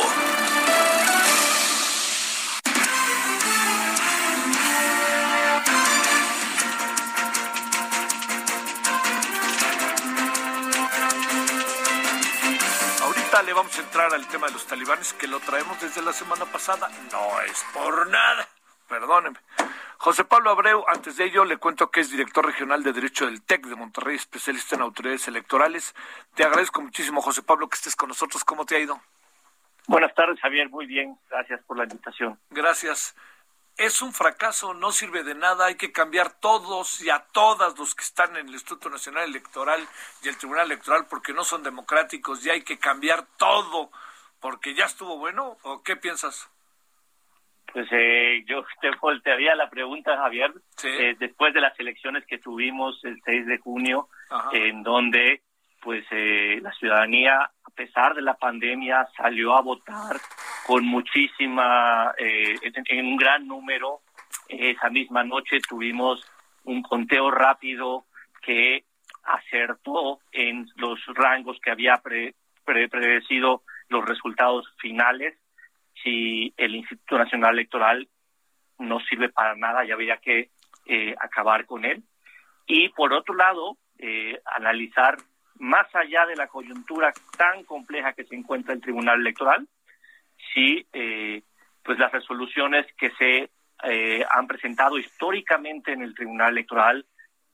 [13.52, 16.46] Le vamos a entrar al tema de los talibanes que lo traemos desde la semana
[16.46, 16.88] pasada.
[17.12, 18.48] No es por nada.
[18.88, 19.38] Perdóneme.
[19.98, 23.42] José Pablo Abreu, antes de ello le cuento que es director regional de Derecho del
[23.42, 25.94] TEC de Monterrey, especialista en autoridades electorales.
[26.34, 28.42] Te agradezco muchísimo, José Pablo, que estés con nosotros.
[28.42, 28.98] ¿Cómo te ha ido?
[29.86, 30.70] Buenas tardes, Javier.
[30.70, 31.18] Muy bien.
[31.28, 32.38] Gracias por la invitación.
[32.48, 33.14] Gracias.
[33.82, 37.96] Es un fracaso, no sirve de nada, hay que cambiar todos y a todas los
[37.96, 39.84] que están en el Instituto Nacional Electoral
[40.22, 43.90] y el Tribunal Electoral porque no son democráticos y hay que cambiar todo
[44.38, 45.56] porque ya estuvo bueno.
[45.62, 46.48] ¿O qué piensas?
[47.72, 50.86] Pues eh, yo te voltearía la pregunta, Javier, Sí.
[50.88, 54.50] eh, después de las elecciones que tuvimos el 6 de junio, Ajá.
[54.52, 55.42] en donde
[55.80, 60.16] pues eh, la ciudadanía, pesar de la pandemia, salió a votar
[60.66, 64.00] con muchísima, eh, en, en un gran número.
[64.48, 66.24] Esa misma noche tuvimos
[66.64, 68.06] un conteo rápido
[68.42, 68.84] que
[69.24, 75.38] acertó en los rangos que había pre- pre- predecido los resultados finales.
[76.02, 78.08] Si el Instituto Nacional Electoral
[78.78, 80.50] no sirve para nada, ya habría que
[80.86, 82.02] eh, acabar con él.
[82.66, 85.16] Y por otro lado, eh, analizar
[85.62, 89.68] más allá de la coyuntura tan compleja que se encuentra el Tribunal Electoral,
[90.52, 91.42] si eh,
[91.84, 93.48] pues las resoluciones que se
[93.84, 97.06] eh, han presentado históricamente en el Tribunal Electoral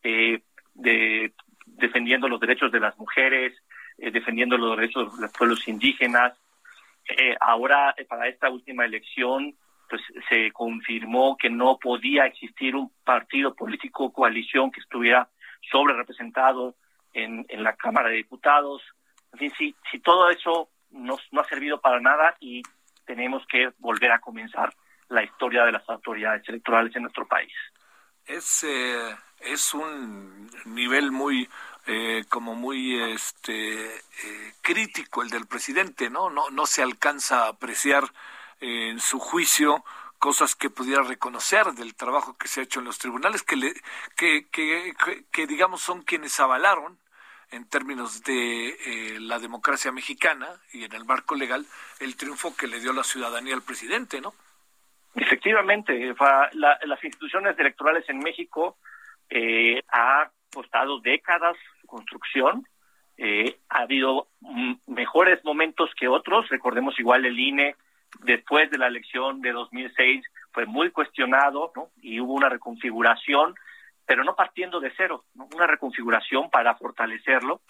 [0.03, 0.41] eh,
[0.73, 1.35] de,
[1.67, 3.55] defendiendo los derechos de las mujeres,
[3.99, 6.33] eh, defendiendo los derechos de los pueblos indígenas.
[7.41, 9.55] Ahora, para esta última elección,
[9.89, 15.31] pues se confirmó que no podía existir un partido político o coalición que estuviera
[15.71, 16.75] sobre representado
[17.25, 18.83] en, la Cámara de Diputados.
[19.33, 22.63] En fin, si, si todo eso no, no ha servido para nada y
[23.05, 24.73] tenemos que volver a comenzar
[25.09, 27.53] la historia de las autoridades electorales en nuestro país.
[28.27, 31.49] Es, eh, es un nivel muy,
[31.87, 36.29] eh, como muy este, eh, crítico el del presidente, ¿no?
[36.29, 38.05] No, no se alcanza a apreciar
[38.61, 39.85] eh, en su juicio
[40.19, 43.73] cosas que pudiera reconocer del trabajo que se ha hecho en los tribunales, que, le,
[44.17, 46.99] que, que, digamos son quienes avalaron
[47.51, 51.65] en términos de eh, la democracia mexicana y en el marco legal
[52.01, 54.35] el triunfo que le dio la ciudadanía al presidente, ¿no?
[55.15, 56.15] Efectivamente,
[56.53, 58.77] las instituciones electorales en México
[59.31, 62.67] eh, ha costado décadas su construcción.
[63.17, 66.49] Eh, ha habido mm, mejores momentos que otros.
[66.51, 67.75] Recordemos igual el INE
[68.21, 71.89] después de la elección de 2006 fue muy cuestionado ¿no?
[72.01, 73.55] y hubo una reconfiguración,
[74.09, 77.61] pero no partiendo de cero, una reconfiguración para fortalecerlo.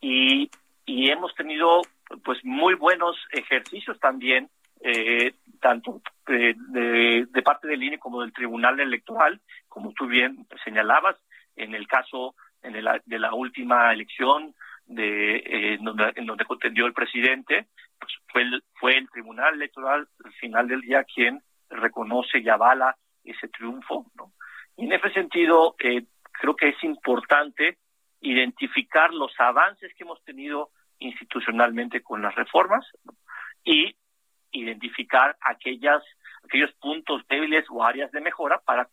[0.00, 0.50] Y,
[0.88, 1.82] hemos tenido
[2.24, 8.32] pues muy buenos ejercicios también eh, tanto de, de, de parte del INE como del
[8.32, 11.16] Tribunal Electoral, como tú bien señalabas,
[11.54, 14.54] en el caso en el- de la última elección
[14.86, 17.66] de eh, en donde, en donde contendió el presidente,
[18.00, 22.96] pues fue el, fue el Tribunal Electoral al final del día quien reconoce y avala
[23.24, 24.32] ese triunfo, ¿no?
[24.76, 27.78] Y en ese sentido, eh, creo que es importante
[28.20, 32.86] identificar los avances que hemos tenido institucionalmente con las reformas
[33.64, 33.96] y
[34.52, 36.02] identificar aquellas
[36.44, 38.88] aquellos puntos débiles o áreas de mejora para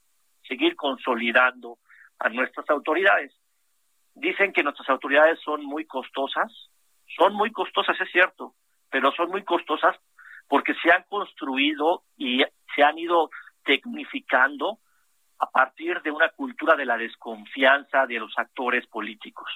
[0.48, 1.78] seguir consolidando
[2.20, 3.32] a nuestras autoridades.
[4.16, 6.52] Dicen que nuestras autoridades son muy costosas,
[7.16, 8.56] son muy costosas, es cierto,
[8.90, 9.96] pero son muy costosas
[10.48, 12.44] porque se han construido y
[12.76, 13.30] se han ido
[13.64, 14.80] tecnificando
[15.44, 19.50] a partir de una cultura de la desconfianza de los actores políticos.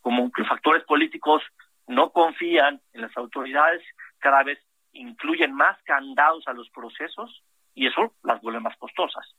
[0.00, 1.42] Como los actores políticos
[1.88, 3.82] no confían en las autoridades,
[4.18, 4.60] cada vez
[4.92, 7.42] incluyen más candados a los procesos
[7.74, 9.34] y eso las vuelve más costosas.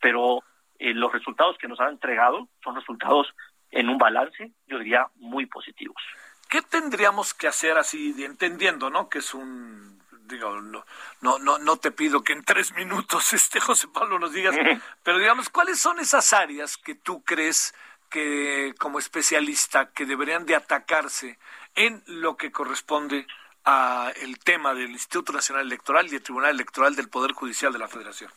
[0.00, 0.40] Pero
[0.80, 3.28] eh, los resultados que nos han entregado son resultados
[3.70, 6.02] en un balance, yo diría, muy positivos.
[6.50, 9.08] ¿Qué tendríamos que hacer así, entendiendo, no?
[9.08, 10.01] Que es un,
[10.32, 10.84] digo, no,
[11.20, 14.56] no, no, no te pido que en tres minutos, este José Pablo, nos digas,
[15.02, 17.74] pero digamos, ¿cuáles son esas áreas que tú crees
[18.10, 21.38] que, como especialista, que deberían de atacarse
[21.74, 23.26] en lo que corresponde
[23.64, 27.78] a el tema del Instituto Nacional Electoral y el Tribunal Electoral del Poder Judicial de
[27.78, 28.30] la Federación?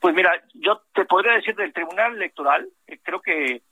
[0.00, 3.62] Pues mira, yo te podría decir del Tribunal Electoral, eh, creo que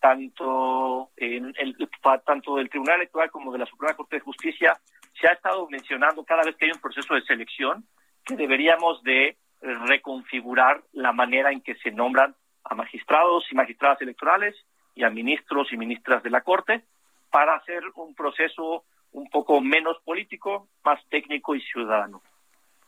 [0.00, 1.76] tanto en el
[2.24, 4.80] tanto del Tribunal Electoral como de la Suprema Corte de Justicia
[5.20, 7.84] se ha estado mencionando cada vez que hay un proceso de selección
[8.24, 12.34] que deberíamos de reconfigurar la manera en que se nombran
[12.64, 14.56] a magistrados y magistradas electorales
[14.94, 16.84] y a ministros y ministras de la Corte
[17.30, 22.22] para hacer un proceso un poco menos político, más técnico y ciudadano.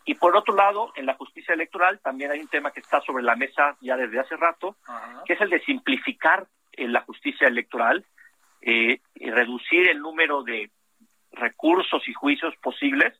[0.06, 3.22] Y por otro lado, en la justicia electoral también hay un tema que está sobre
[3.22, 4.76] la mesa ya desde hace rato,
[5.24, 8.04] que es el de simplificar eh, la justicia electoral
[8.60, 10.70] eh, y reducir el número de
[11.34, 13.12] recursos y juicios posibles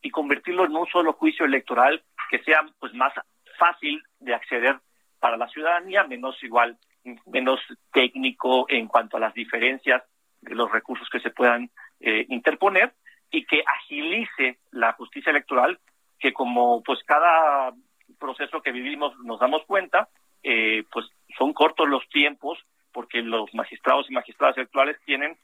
[0.00, 3.12] y convertirlo en un solo juicio electoral que sea pues más
[3.58, 4.78] fácil de acceder
[5.20, 6.78] para la ciudadanía, menos igual,
[7.26, 7.60] menos
[7.92, 10.02] técnico en cuanto a las diferencias
[10.40, 11.70] de los recursos que se puedan
[12.00, 12.92] eh, interponer
[13.30, 15.78] y que agilice la justicia electoral,
[16.18, 17.72] que como pues cada
[18.18, 20.08] proceso que vivimos nos damos cuenta,
[20.42, 21.06] eh, pues
[21.38, 22.58] son cortos los tiempos
[22.92, 25.36] porque los magistrados y magistradas electorales tienen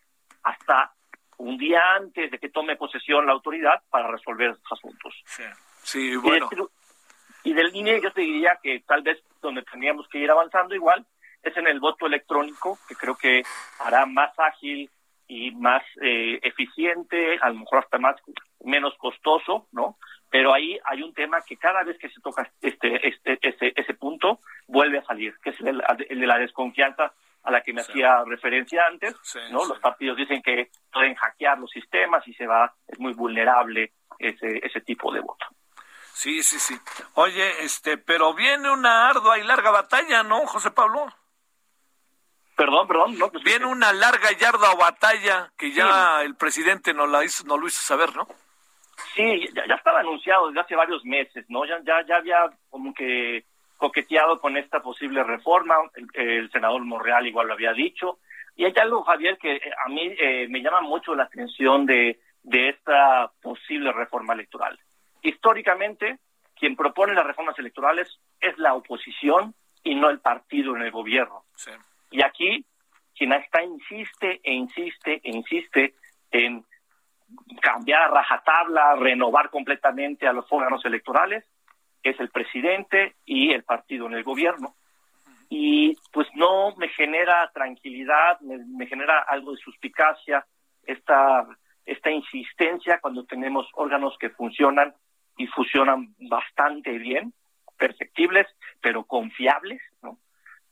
[0.43, 0.93] hasta
[1.39, 5.14] un día antes de que tome posesión la autoridad para resolver estos asuntos.
[5.24, 5.45] Sí,
[5.82, 6.49] sí bueno.
[7.45, 11.07] Y del INE yo te diría que tal vez donde tendríamos que ir avanzando igual
[11.43, 13.43] es en el voto electrónico, que creo que
[13.78, 14.91] hará más ágil
[15.28, 18.16] y más eh, eficiente, a lo mejor hasta más
[18.64, 19.97] menos costoso, ¿no?
[20.30, 23.95] Pero ahí hay un tema que cada vez que se toca este, este, ese, ese
[23.95, 25.78] punto vuelve a salir, que es el,
[26.09, 27.12] de la desconfianza
[27.49, 29.14] a la que me hacía referencia antes,
[29.51, 29.64] ¿no?
[29.64, 34.61] Los partidos dicen que pueden hackear los sistemas y se va, es muy vulnerable ese,
[34.62, 35.46] ese tipo de voto.
[36.12, 36.76] Sí, sí, sí.
[37.14, 41.07] Oye, este, pero viene una ardua y larga batalla, ¿no, José Pablo?
[42.57, 43.30] Perdón, perdón, no.
[43.30, 47.61] Pues, viene una larga y ardua batalla que ya el presidente nos la hizo, nos
[47.61, 48.26] lo hizo saber, ¿no?
[49.14, 51.64] Sí, ya, estaba anunciado desde hace varios meses, ¿no?
[51.64, 53.44] Ya, ya, ya había como que
[53.79, 55.76] coqueteado con esta posible reforma,
[56.12, 58.18] el, senador Monreal igual lo había dicho,
[58.55, 62.68] y hay algo, Javier, que a mí eh, me llama mucho la atención de, de
[62.70, 64.79] esta posible reforma electoral.
[65.22, 66.18] Históricamente
[66.59, 69.55] quien propone las reformas electorales es la oposición
[69.85, 71.45] y no el partido en el gobierno.
[72.11, 72.64] Y aquí
[73.16, 75.95] quien está insiste e insiste e insiste
[76.31, 76.64] en
[77.61, 81.45] cambiar a rajatabla, renovar completamente a los órganos electorales,
[82.11, 84.74] es el presidente y el partido en el gobierno.
[85.48, 90.44] Y pues no me genera tranquilidad, me, me genera algo de suspicacia
[90.84, 91.46] esta,
[91.86, 94.94] esta insistencia cuando tenemos órganos que funcionan
[95.36, 97.32] y funcionan bastante bien,
[97.78, 98.46] perceptibles,
[98.80, 100.18] pero confiables, ¿no?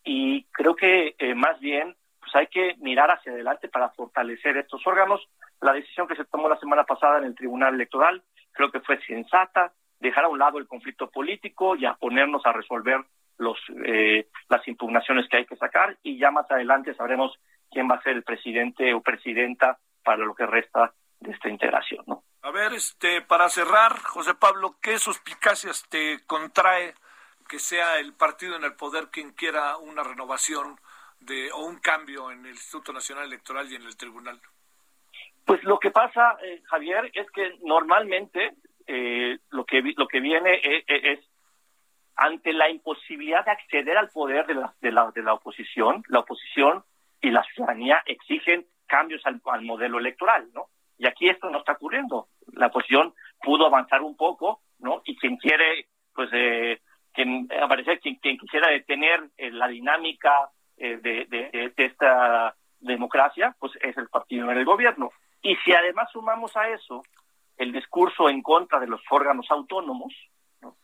[0.04, 4.84] Y creo que eh, más bien pues hay que mirar hacia adelante para fortalecer estos
[4.86, 5.28] órganos.
[5.60, 8.22] La decisión que se tomó la semana pasada en el Tribunal Electoral
[8.52, 12.52] creo que fue sensata, dejar a un lado el conflicto político y a ponernos a
[12.52, 13.00] resolver
[13.38, 17.38] los eh, las impugnaciones que hay que sacar y ya más adelante sabremos
[17.70, 22.04] quién va a ser el presidente o presidenta para lo que resta de esta integración,
[22.06, 22.22] ¿no?
[22.42, 26.94] A ver, este, para cerrar, José Pablo, ¿qué suspicacias te contrae
[27.48, 30.78] que sea el partido en el poder quien quiera una renovación
[31.18, 34.40] de o un cambio en el Instituto Nacional Electoral y en el Tribunal?
[35.44, 38.54] Pues lo que pasa, eh, Javier, es que normalmente
[38.86, 41.20] eh, lo que lo que viene eh, es,
[42.16, 46.20] ante la imposibilidad de acceder al poder de la, de la, de la oposición, la
[46.20, 46.84] oposición
[47.20, 50.66] y la ciudadanía exigen cambios al, al modelo electoral, ¿no?
[50.98, 52.28] Y aquí esto no está ocurriendo.
[52.52, 55.02] La oposición pudo avanzar un poco, ¿no?
[55.04, 56.80] Y quien quiere, pues, eh,
[57.12, 63.72] quien, aparecer, quien, quien quisiera detener eh, la dinámica eh, de, de, esta democracia, pues
[63.80, 65.10] es el partido en el gobierno.
[65.42, 67.02] Y si además sumamos a eso
[67.56, 70.12] el discurso en contra de los órganos autónomos,
[70.60, 70.76] ¿no?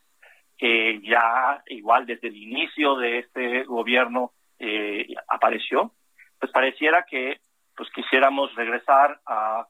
[0.56, 5.92] que ya igual desde el inicio de este gobierno eh, apareció,
[6.38, 7.40] pues pareciera que
[7.76, 9.66] pues quisiéramos regresar a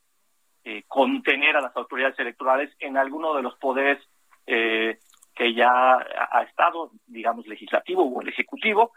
[0.65, 3.99] eh, contener a las autoridades electorales en alguno de los poderes
[4.47, 4.99] eh,
[5.35, 8.93] que ya ha estado, digamos, legislativo o el ejecutivo,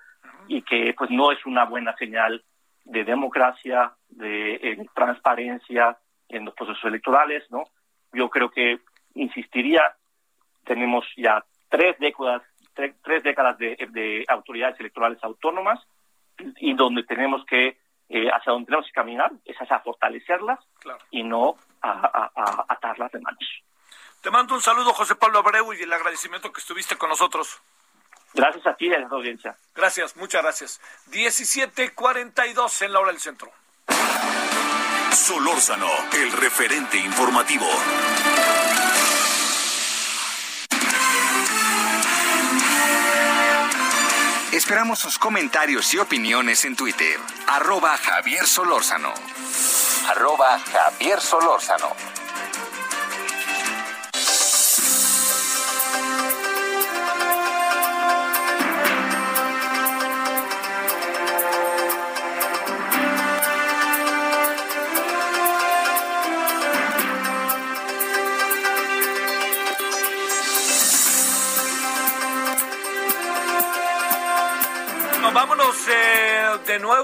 [0.48, 2.44] y que pues no es una buena señal
[2.84, 5.98] de democracia, de eh, transparencia
[6.30, 7.64] en los procesos electorales, ¿no?
[8.16, 8.80] Yo creo que
[9.14, 9.96] insistiría,
[10.64, 12.42] tenemos ya tres décadas,
[12.74, 15.80] tres, décadas de, autoridades electorales autónomas
[16.58, 20.60] y donde tenemos que eh, hacia donde tenemos que caminar es hacia fortalecerlas
[21.12, 23.64] y no a, atarlas de manos.
[24.22, 27.62] Te mando un saludo, José Pablo Abreu, y el agradecimiento que estuviste con nosotros.
[28.34, 29.56] Gracias a ti y a la audiencia.
[29.74, 30.82] Gracias, muchas gracias.
[31.12, 33.52] 17:42 en la hora del centro.
[35.16, 37.66] Solórzano, el referente informativo.
[44.52, 47.18] Esperamos sus comentarios y opiniones en Twitter.
[47.48, 49.14] Arroba Javier Solórzano.
[50.10, 51.90] Arroba Javier Solórzano.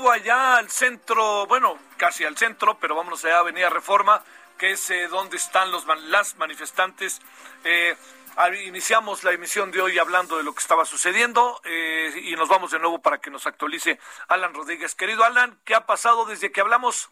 [0.09, 4.23] Eh, allá al centro, bueno, casi al centro, pero vámonos allá a Avenida Reforma,
[4.57, 7.21] que es eh, donde están los las manifestantes.
[7.63, 7.95] Eh,
[8.65, 11.61] iniciamos la emisión de hoy hablando de lo que estaba sucediendo
[12.23, 13.99] y nos vamos de nuevo para que nos actualice
[14.29, 14.95] Alan Rodríguez.
[14.95, 17.09] Querido Alan, ¿qué ha pasado desde que hablamos?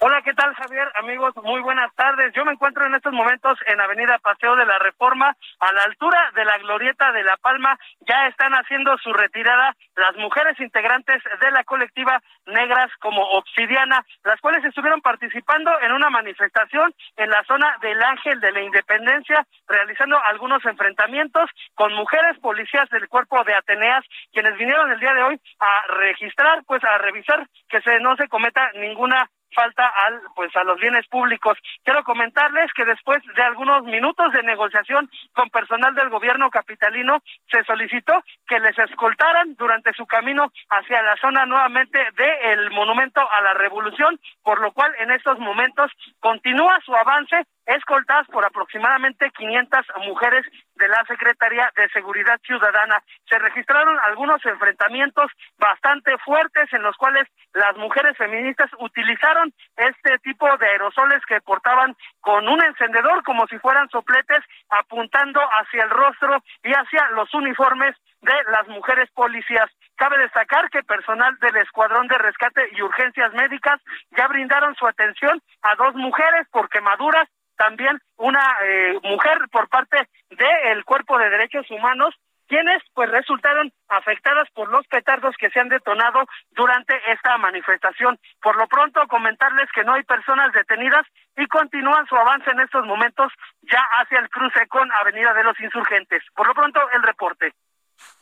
[0.00, 0.88] Hola, ¿qué tal Javier?
[0.94, 2.32] Amigos, muy buenas tardes.
[2.32, 6.30] Yo me encuentro en estos momentos en Avenida Paseo de la Reforma, a la altura
[6.36, 7.76] de la Glorieta de La Palma.
[8.06, 14.40] Ya están haciendo su retirada las mujeres integrantes de la colectiva Negras como Obsidiana, las
[14.40, 20.16] cuales estuvieron participando en una manifestación en la zona del Ángel de la Independencia, realizando
[20.22, 25.40] algunos enfrentamientos con mujeres policías del cuerpo de Ateneas, quienes vinieron el día de hoy
[25.58, 30.64] a registrar, pues a revisar que se no se cometa ninguna falta al pues a
[30.64, 31.58] los bienes públicos.
[31.84, 37.64] Quiero comentarles que después de algunos minutos de negociación con personal del gobierno capitalino se
[37.64, 43.54] solicitó que les escoltaran durante su camino hacia la zona nuevamente del monumento a la
[43.54, 45.90] revolución, por lo cual en estos momentos
[46.20, 50.44] continúa su avance escoltadas por aproximadamente 500 mujeres
[50.74, 53.02] de la Secretaría de Seguridad Ciudadana.
[53.28, 60.46] Se registraron algunos enfrentamientos bastante fuertes en los cuales las mujeres feministas utilizaron este tipo
[60.56, 64.40] de aerosoles que portaban con un encendedor como si fueran sopletes
[64.70, 69.70] apuntando hacia el rostro y hacia los uniformes de las mujeres policías.
[69.96, 73.80] Cabe destacar que personal del Escuadrón de Rescate y Urgencias Médicas
[74.16, 77.28] ya brindaron su atención a dos mujeres por quemaduras
[77.58, 82.14] también una eh, mujer por parte del Cuerpo de Derechos Humanos
[82.48, 86.20] quienes pues resultaron afectadas por los petardos que se han detonado
[86.52, 88.18] durante esta manifestación.
[88.40, 91.06] Por lo pronto comentarles que no hay personas detenidas
[91.36, 93.30] y continúan su avance en estos momentos
[93.62, 96.22] ya hacia el cruce con Avenida de los Insurgentes.
[96.34, 97.52] Por lo pronto el reporte.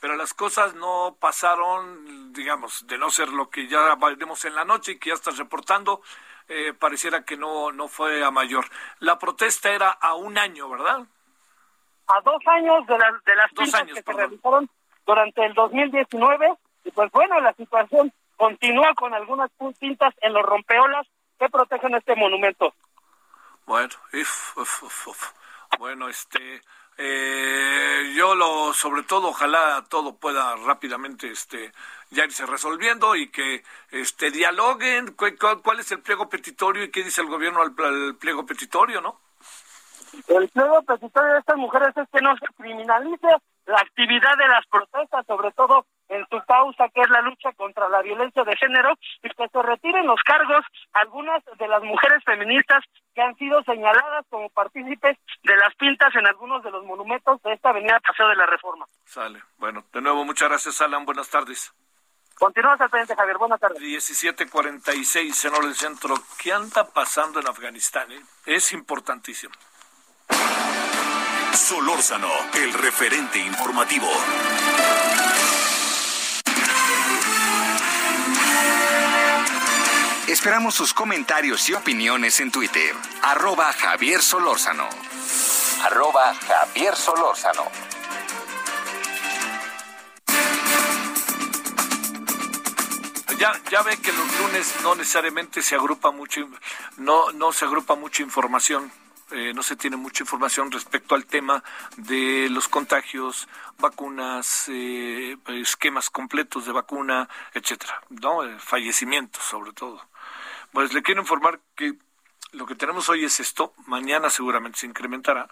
[0.01, 4.65] Pero las cosas no pasaron, digamos, de no ser lo que ya veremos en la
[4.65, 6.03] noche y que ya estás reportando,
[6.49, 8.67] eh, pareciera que no, no fue a mayor.
[9.01, 11.01] La protesta era a un año, ¿verdad?
[12.09, 14.71] A dos años de, las de las pintas que se realizaron
[15.05, 16.55] durante el 2019.
[16.85, 21.07] Y pues bueno, la situación continúa con algunas pintas en los rompeolas
[21.39, 22.75] que protegen este monumento.
[23.67, 23.91] Bueno,
[25.79, 26.63] bueno, este,
[26.99, 31.73] eh, yo lo, sobre todo, ojalá todo pueda rápidamente, este,
[32.11, 35.15] ya irse resolviendo y que este dialoguen
[35.63, 39.21] cuál, es el pliego petitorio y qué dice el gobierno al, pliego petitorio, ¿no?
[40.29, 43.29] El pliego petitorio de estas mujeres es que no se criminalice
[43.67, 47.89] la actividad de las protestas, sobre todo en su causa, que es la lucha contra
[47.89, 52.85] la violencia de género, y que se retiren los cargos algunas de las mujeres feministas
[53.13, 57.55] que han sido señaladas como partícipes de las pintas en algunos de los monumentos de
[57.55, 58.87] esta avenida Paseo de la Reforma.
[59.05, 59.43] Sale.
[59.59, 61.05] Bueno, de nuevo, muchas gracias, Alan.
[61.05, 61.75] Buenas tardes.
[62.39, 63.39] Continúa al frente, Javier.
[63.39, 63.81] Buenas tardes.
[63.81, 66.15] 1746 en hora del centro.
[66.37, 68.13] ¿Qué anda pasando en Afganistán?
[68.13, 68.21] Eh?
[68.45, 69.55] Es importantísimo.
[71.55, 74.07] Solórzano, el referente informativo.
[80.29, 82.95] Esperamos sus comentarios y opiniones en Twitter.
[83.23, 84.89] Arroba Javier Solórzano.
[85.83, 87.96] Arroba Javier Solórzano.
[93.39, 96.49] Ya, ya ve que los lunes no necesariamente se agrupa mucho,
[96.97, 98.91] no, no se agrupa mucha información.
[99.33, 101.65] Eh, no se tiene mucha información respecto al tema
[101.97, 110.01] de los contagios, vacunas, eh, esquemas completos de vacuna, etcétera, no, eh, fallecimientos sobre todo.
[110.73, 111.95] Pues le quiero informar que
[112.53, 115.49] lo que tenemos hoy es esto, mañana seguramente se incrementará,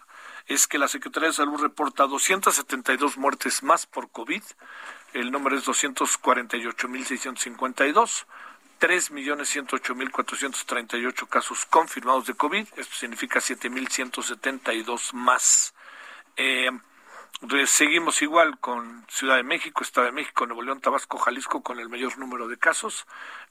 [0.46, 4.42] es que la Secretaría de Salud reporta 272 muertes más por COVID,
[5.14, 8.26] el número es 248.652.
[8.80, 12.66] 3.108.438 casos confirmados de COVID.
[12.76, 15.74] Esto significa 7.172 más.
[16.36, 16.70] Eh,
[17.66, 21.88] seguimos igual con Ciudad de México, Estado de México, Nuevo León, Tabasco, Jalisco con el
[21.88, 23.06] mayor número de casos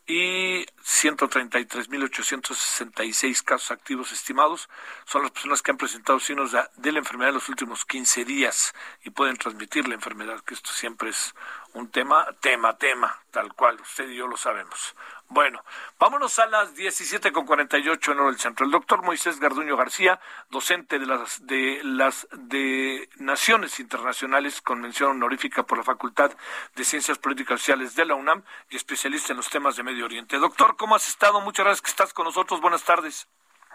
[0.05, 4.69] y 133.866 casos activos estimados.
[5.05, 8.73] Son las personas que han presentado signos de, la enfermedad en los últimos 15 días
[9.03, 11.33] y pueden transmitir la enfermedad, que esto siempre es
[11.73, 14.95] un tema, tema, tema, tal cual, usted y yo lo sabemos.
[15.29, 15.63] Bueno,
[15.97, 18.65] vámonos a las 17.48 en hora del centro.
[18.65, 20.19] El doctor Moisés Garduño García,
[20.51, 26.31] docente de las, de las de Naciones Internacionales, convención honorífica por la Facultad
[26.75, 30.37] de Ciencias Políticas Sociales de la UNAM y especialista en los temas de Medio Oriente.
[30.37, 31.41] Doctor, ¿cómo has estado?
[31.41, 32.61] Muchas gracias que estás con nosotros.
[32.61, 33.27] Buenas tardes.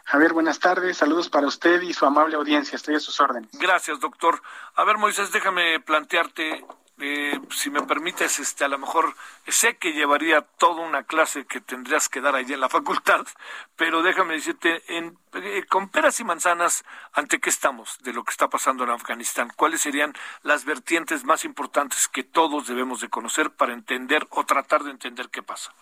[0.05, 0.97] Javier, buenas tardes.
[0.97, 2.77] Saludos para usted y su amable audiencia.
[2.77, 3.51] Estoy a sus órdenes.
[3.53, 4.41] Gracias, doctor.
[4.77, 6.65] A ver, Moisés, déjame plantearte
[7.01, 9.15] eh, si me permites, este, a lo mejor
[9.47, 13.25] sé que llevaría toda una clase que tendrías que dar allí en la facultad,
[13.77, 18.33] pero déjame decirte, en, eh, con peras y manzanas, ¿ante qué estamos de lo que
[18.33, 19.53] está pasando en Afganistán?
[19.55, 24.83] ¿Cuáles serían las vertientes más importantes que todos debemos de conocer para entender o tratar
[24.83, 25.73] de entender qué pasa?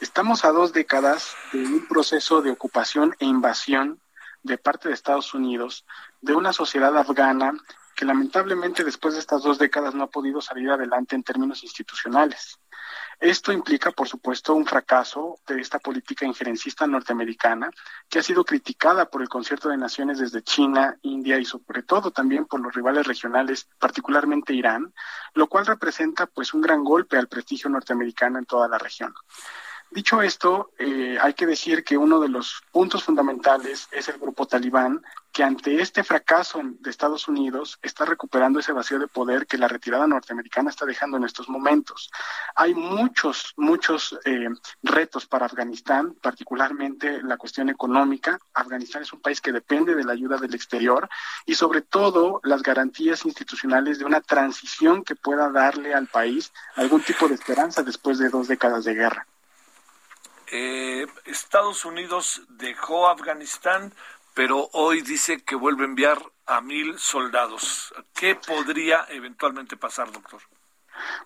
[0.00, 4.00] Estamos a dos décadas de un proceso de ocupación e invasión
[4.42, 5.86] de parte de Estados Unidos
[6.20, 7.54] de una sociedad afgana
[8.02, 12.58] que lamentablemente después de estas dos décadas no ha podido salir adelante en términos institucionales.
[13.20, 17.70] Esto implica, por supuesto, un fracaso de esta política injerencista norteamericana,
[18.08, 22.10] que ha sido criticada por el concierto de naciones desde China, India y sobre todo
[22.10, 24.92] también por los rivales regionales, particularmente Irán,
[25.34, 29.14] lo cual representa pues un gran golpe al prestigio norteamericano en toda la región.
[29.92, 34.46] Dicho esto, eh, hay que decir que uno de los puntos fundamentales es el grupo
[34.46, 39.56] talibán, que ante este fracaso de Estados Unidos está recuperando ese vacío de poder que
[39.56, 42.10] la retirada norteamericana está dejando en estos momentos.
[42.54, 44.48] Hay muchos, muchos eh,
[44.82, 48.38] retos para Afganistán, particularmente la cuestión económica.
[48.52, 51.08] Afganistán es un país que depende de la ayuda del exterior
[51.46, 57.02] y sobre todo las garantías institucionales de una transición que pueda darle al país algún
[57.02, 59.26] tipo de esperanza después de dos décadas de guerra.
[60.54, 63.94] Eh, Estados Unidos dejó Afganistán,
[64.34, 67.94] pero hoy dice que vuelve a enviar a mil soldados.
[68.14, 70.40] ¿Qué podría eventualmente pasar, doctor?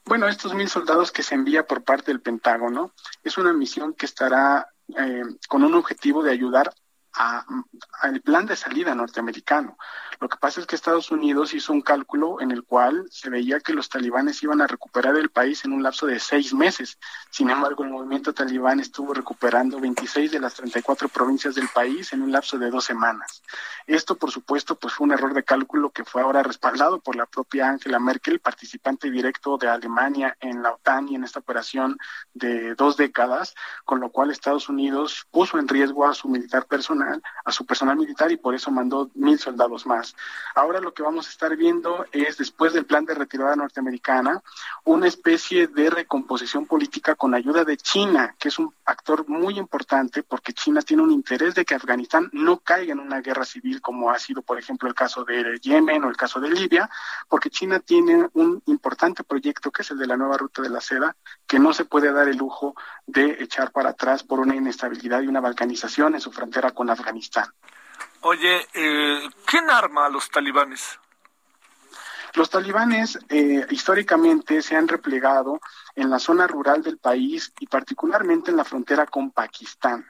[0.05, 2.93] Bueno, estos mil soldados que se envía por parte del Pentágono
[3.23, 6.73] es una misión que estará eh, con un objetivo de ayudar
[7.17, 9.79] al plan de salida norteamericano.
[10.21, 13.61] Lo que pasa es que Estados Unidos hizo un cálculo en el cual se veía
[13.61, 16.99] que los talibanes iban a recuperar el país en un lapso de seis meses.
[17.31, 22.23] Sin embargo, el movimiento talibán estuvo recuperando 26 de las 34 provincias del país en
[22.23, 23.43] un lapso de dos semanas.
[23.87, 27.27] Esto, por supuesto, pues fue un error de cálculo que fue ahora respaldado por la
[27.27, 31.99] propia Angela Merkel, participante directo de Alemania en la OTAN y en esta operación
[32.33, 33.55] de dos décadas,
[33.85, 37.06] con lo cual Estados Unidos puso en riesgo a su militar personal,
[37.45, 40.15] a su personal militar y por eso mandó mil soldados más.
[40.55, 44.43] Ahora lo que vamos a estar viendo es, después del plan de retirada norteamericana,
[44.85, 50.23] una especie de recomposición política con ayuda de China, que es un actor muy importante
[50.23, 54.11] porque China tiene un interés de que Afganistán no caiga en una guerra civil como
[54.11, 56.89] ha sido, por ejemplo, el caso de Yemen o el caso de Libia,
[57.29, 60.81] porque China tiene un importante proyecto que es el de la nueva ruta de la
[60.81, 62.75] seda, que no se puede dar el lujo
[63.07, 67.47] de echar para atrás por una inestabilidad y una balcanización en su frontera con Afganistán.
[68.23, 70.99] Oye, eh, ¿quién arma a los talibanes?
[72.35, 75.59] Los talibanes eh, históricamente se han replegado
[75.95, 80.05] en la zona rural del país y particularmente en la frontera con Pakistán.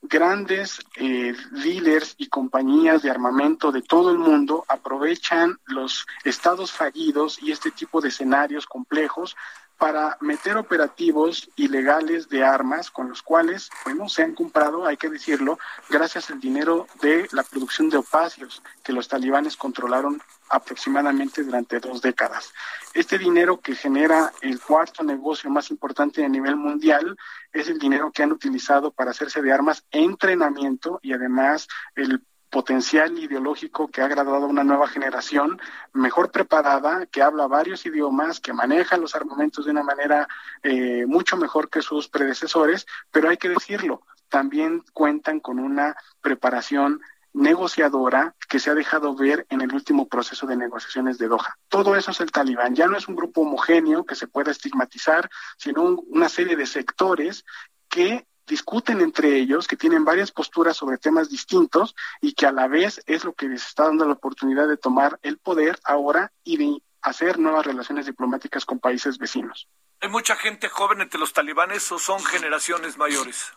[0.00, 7.42] Grandes eh, dealers y compañías de armamento de todo el mundo aprovechan los estados fallidos
[7.42, 9.36] y este tipo de escenarios complejos
[9.78, 15.08] para meter operativos ilegales de armas con los cuales, bueno, se han comprado, hay que
[15.08, 15.58] decirlo,
[15.88, 20.20] gracias al dinero de la producción de opacios que los talibanes controlaron
[20.50, 22.52] aproximadamente durante dos décadas.
[22.92, 27.16] Este dinero que genera el cuarto negocio más importante a nivel mundial
[27.52, 33.18] es el dinero que han utilizado para hacerse de armas, entrenamiento y además el potencial
[33.18, 35.60] ideológico que ha graduado a una nueva generación
[35.92, 40.28] mejor preparada, que habla varios idiomas, que maneja los armamentos de una manera
[40.62, 47.00] eh, mucho mejor que sus predecesores, pero hay que decirlo, también cuentan con una preparación
[47.32, 51.56] negociadora que se ha dejado ver en el último proceso de negociaciones de Doha.
[51.68, 52.74] Todo eso es el talibán.
[52.74, 57.44] Ya no es un grupo homogéneo que se pueda estigmatizar, sino una serie de sectores
[57.88, 62.66] que discuten entre ellos, que tienen varias posturas sobre temas distintos y que a la
[62.66, 66.56] vez es lo que les está dando la oportunidad de tomar el poder ahora y
[66.56, 69.68] de hacer nuevas relaciones diplomáticas con países vecinos.
[70.00, 73.52] ¿Hay mucha gente joven entre los talibanes o son generaciones mayores?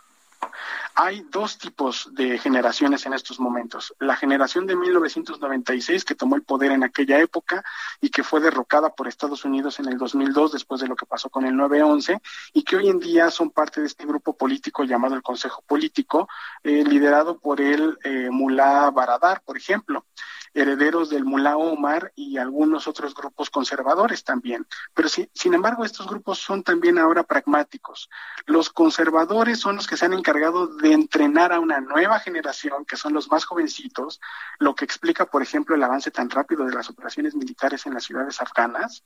[0.95, 3.93] Hay dos tipos de generaciones en estos momentos.
[3.99, 7.63] La generación de 1996, que tomó el poder en aquella época
[8.01, 11.29] y que fue derrocada por Estados Unidos en el 2002 después de lo que pasó
[11.29, 12.21] con el 9-11
[12.53, 16.27] y que hoy en día son parte de este grupo político llamado el Consejo Político,
[16.63, 20.05] eh, liderado por el eh, Mulá Baradar, por ejemplo
[20.53, 24.67] herederos del Mulá Omar y algunos otros grupos conservadores también.
[24.93, 28.09] Pero sin embargo, estos grupos son también ahora pragmáticos.
[28.45, 32.97] Los conservadores son los que se han encargado de entrenar a una nueva generación, que
[32.97, 34.19] son los más jovencitos,
[34.59, 38.03] lo que explica, por ejemplo, el avance tan rápido de las operaciones militares en las
[38.03, 39.03] ciudades afganas,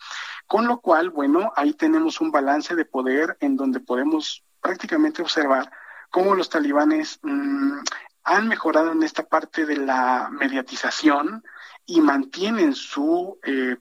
[0.48, 5.72] con lo cual, bueno, ahí tenemos un balance de poder en donde podemos prácticamente observar
[6.10, 7.80] cómo los talibanes mmm,
[8.26, 11.43] han mejorado en esta parte de la mediatización
[11.86, 13.78] y mantienen su eh,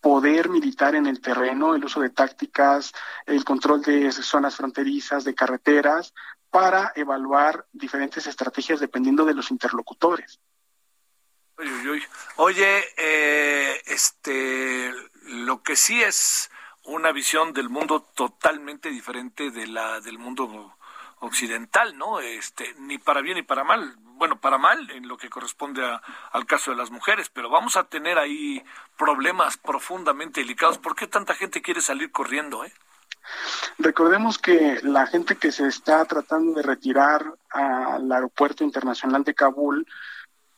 [0.00, 2.92] poder militar en el terreno, el uso de tácticas,
[3.26, 6.14] el control de zonas fronterizas, de carreteras,
[6.50, 10.40] para evaluar diferentes estrategias dependiendo de los interlocutores.
[12.36, 16.50] Oye, eh, este, lo que sí es
[16.84, 20.76] una visión del mundo totalmente diferente de la del mundo
[21.20, 22.20] occidental, ¿no?
[22.20, 23.96] Este, ni para bien ni para mal.
[23.98, 25.82] Bueno, para mal en lo que corresponde
[26.32, 28.62] al caso de las mujeres, pero vamos a tener ahí
[28.96, 30.78] problemas profundamente delicados.
[30.78, 32.72] ¿Por qué tanta gente quiere salir corriendo, eh?
[33.78, 39.86] Recordemos que la gente que se está tratando de retirar al aeropuerto internacional de Kabul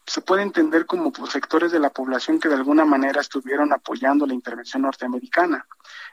[0.09, 4.35] se puede entender como sectores de la población que de alguna manera estuvieron apoyando la
[4.35, 5.67] intervención norteamericana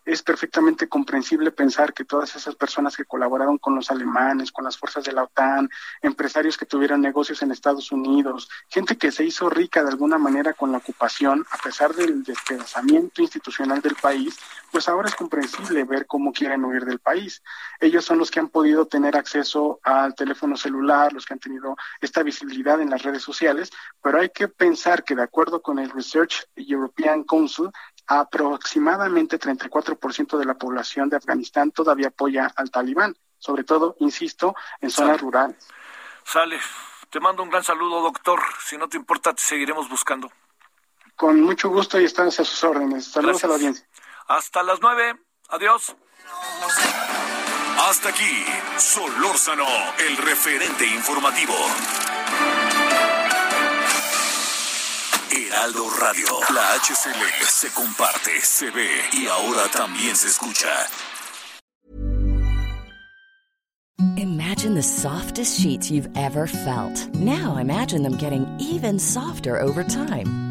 [0.05, 4.77] es perfectamente comprensible pensar que todas esas personas que colaboraron con los alemanes, con las
[4.77, 5.69] fuerzas de la OTAN,
[6.01, 10.53] empresarios que tuvieron negocios en Estados Unidos, gente que se hizo rica de alguna manera
[10.53, 14.37] con la ocupación, a pesar del despedazamiento institucional del país,
[14.71, 17.41] pues ahora es comprensible ver cómo quieren huir del país.
[17.79, 21.75] Ellos son los que han podido tener acceso al teléfono celular, los que han tenido
[21.99, 23.71] esta visibilidad en las redes sociales,
[24.01, 27.69] pero hay que pensar que de acuerdo con el Research European Council,
[28.07, 34.91] aproximadamente 34% de la población de Afganistán todavía apoya al talibán, sobre todo, insisto, en
[34.91, 35.57] zonas rurales.
[36.23, 36.59] Sale.
[37.09, 38.39] Te mando un gran saludo, doctor.
[38.59, 40.31] Si no te importa, te seguiremos buscando.
[41.15, 43.05] Con mucho gusto y están a sus órdenes.
[43.05, 43.87] Saludos a la audiencia.
[44.27, 45.15] Hasta las nueve.
[45.49, 45.95] Adiós.
[47.87, 48.45] Hasta aquí,
[48.77, 49.67] Solórzano,
[49.99, 51.53] el referente informativo.
[55.55, 56.27] Heraldo Radio.
[56.53, 60.67] La HCL se comparte, se ve y ahora también se escucha.
[64.17, 67.07] Imagine the softest sheets you've ever felt.
[67.15, 70.44] Now imagine them getting even softer over time.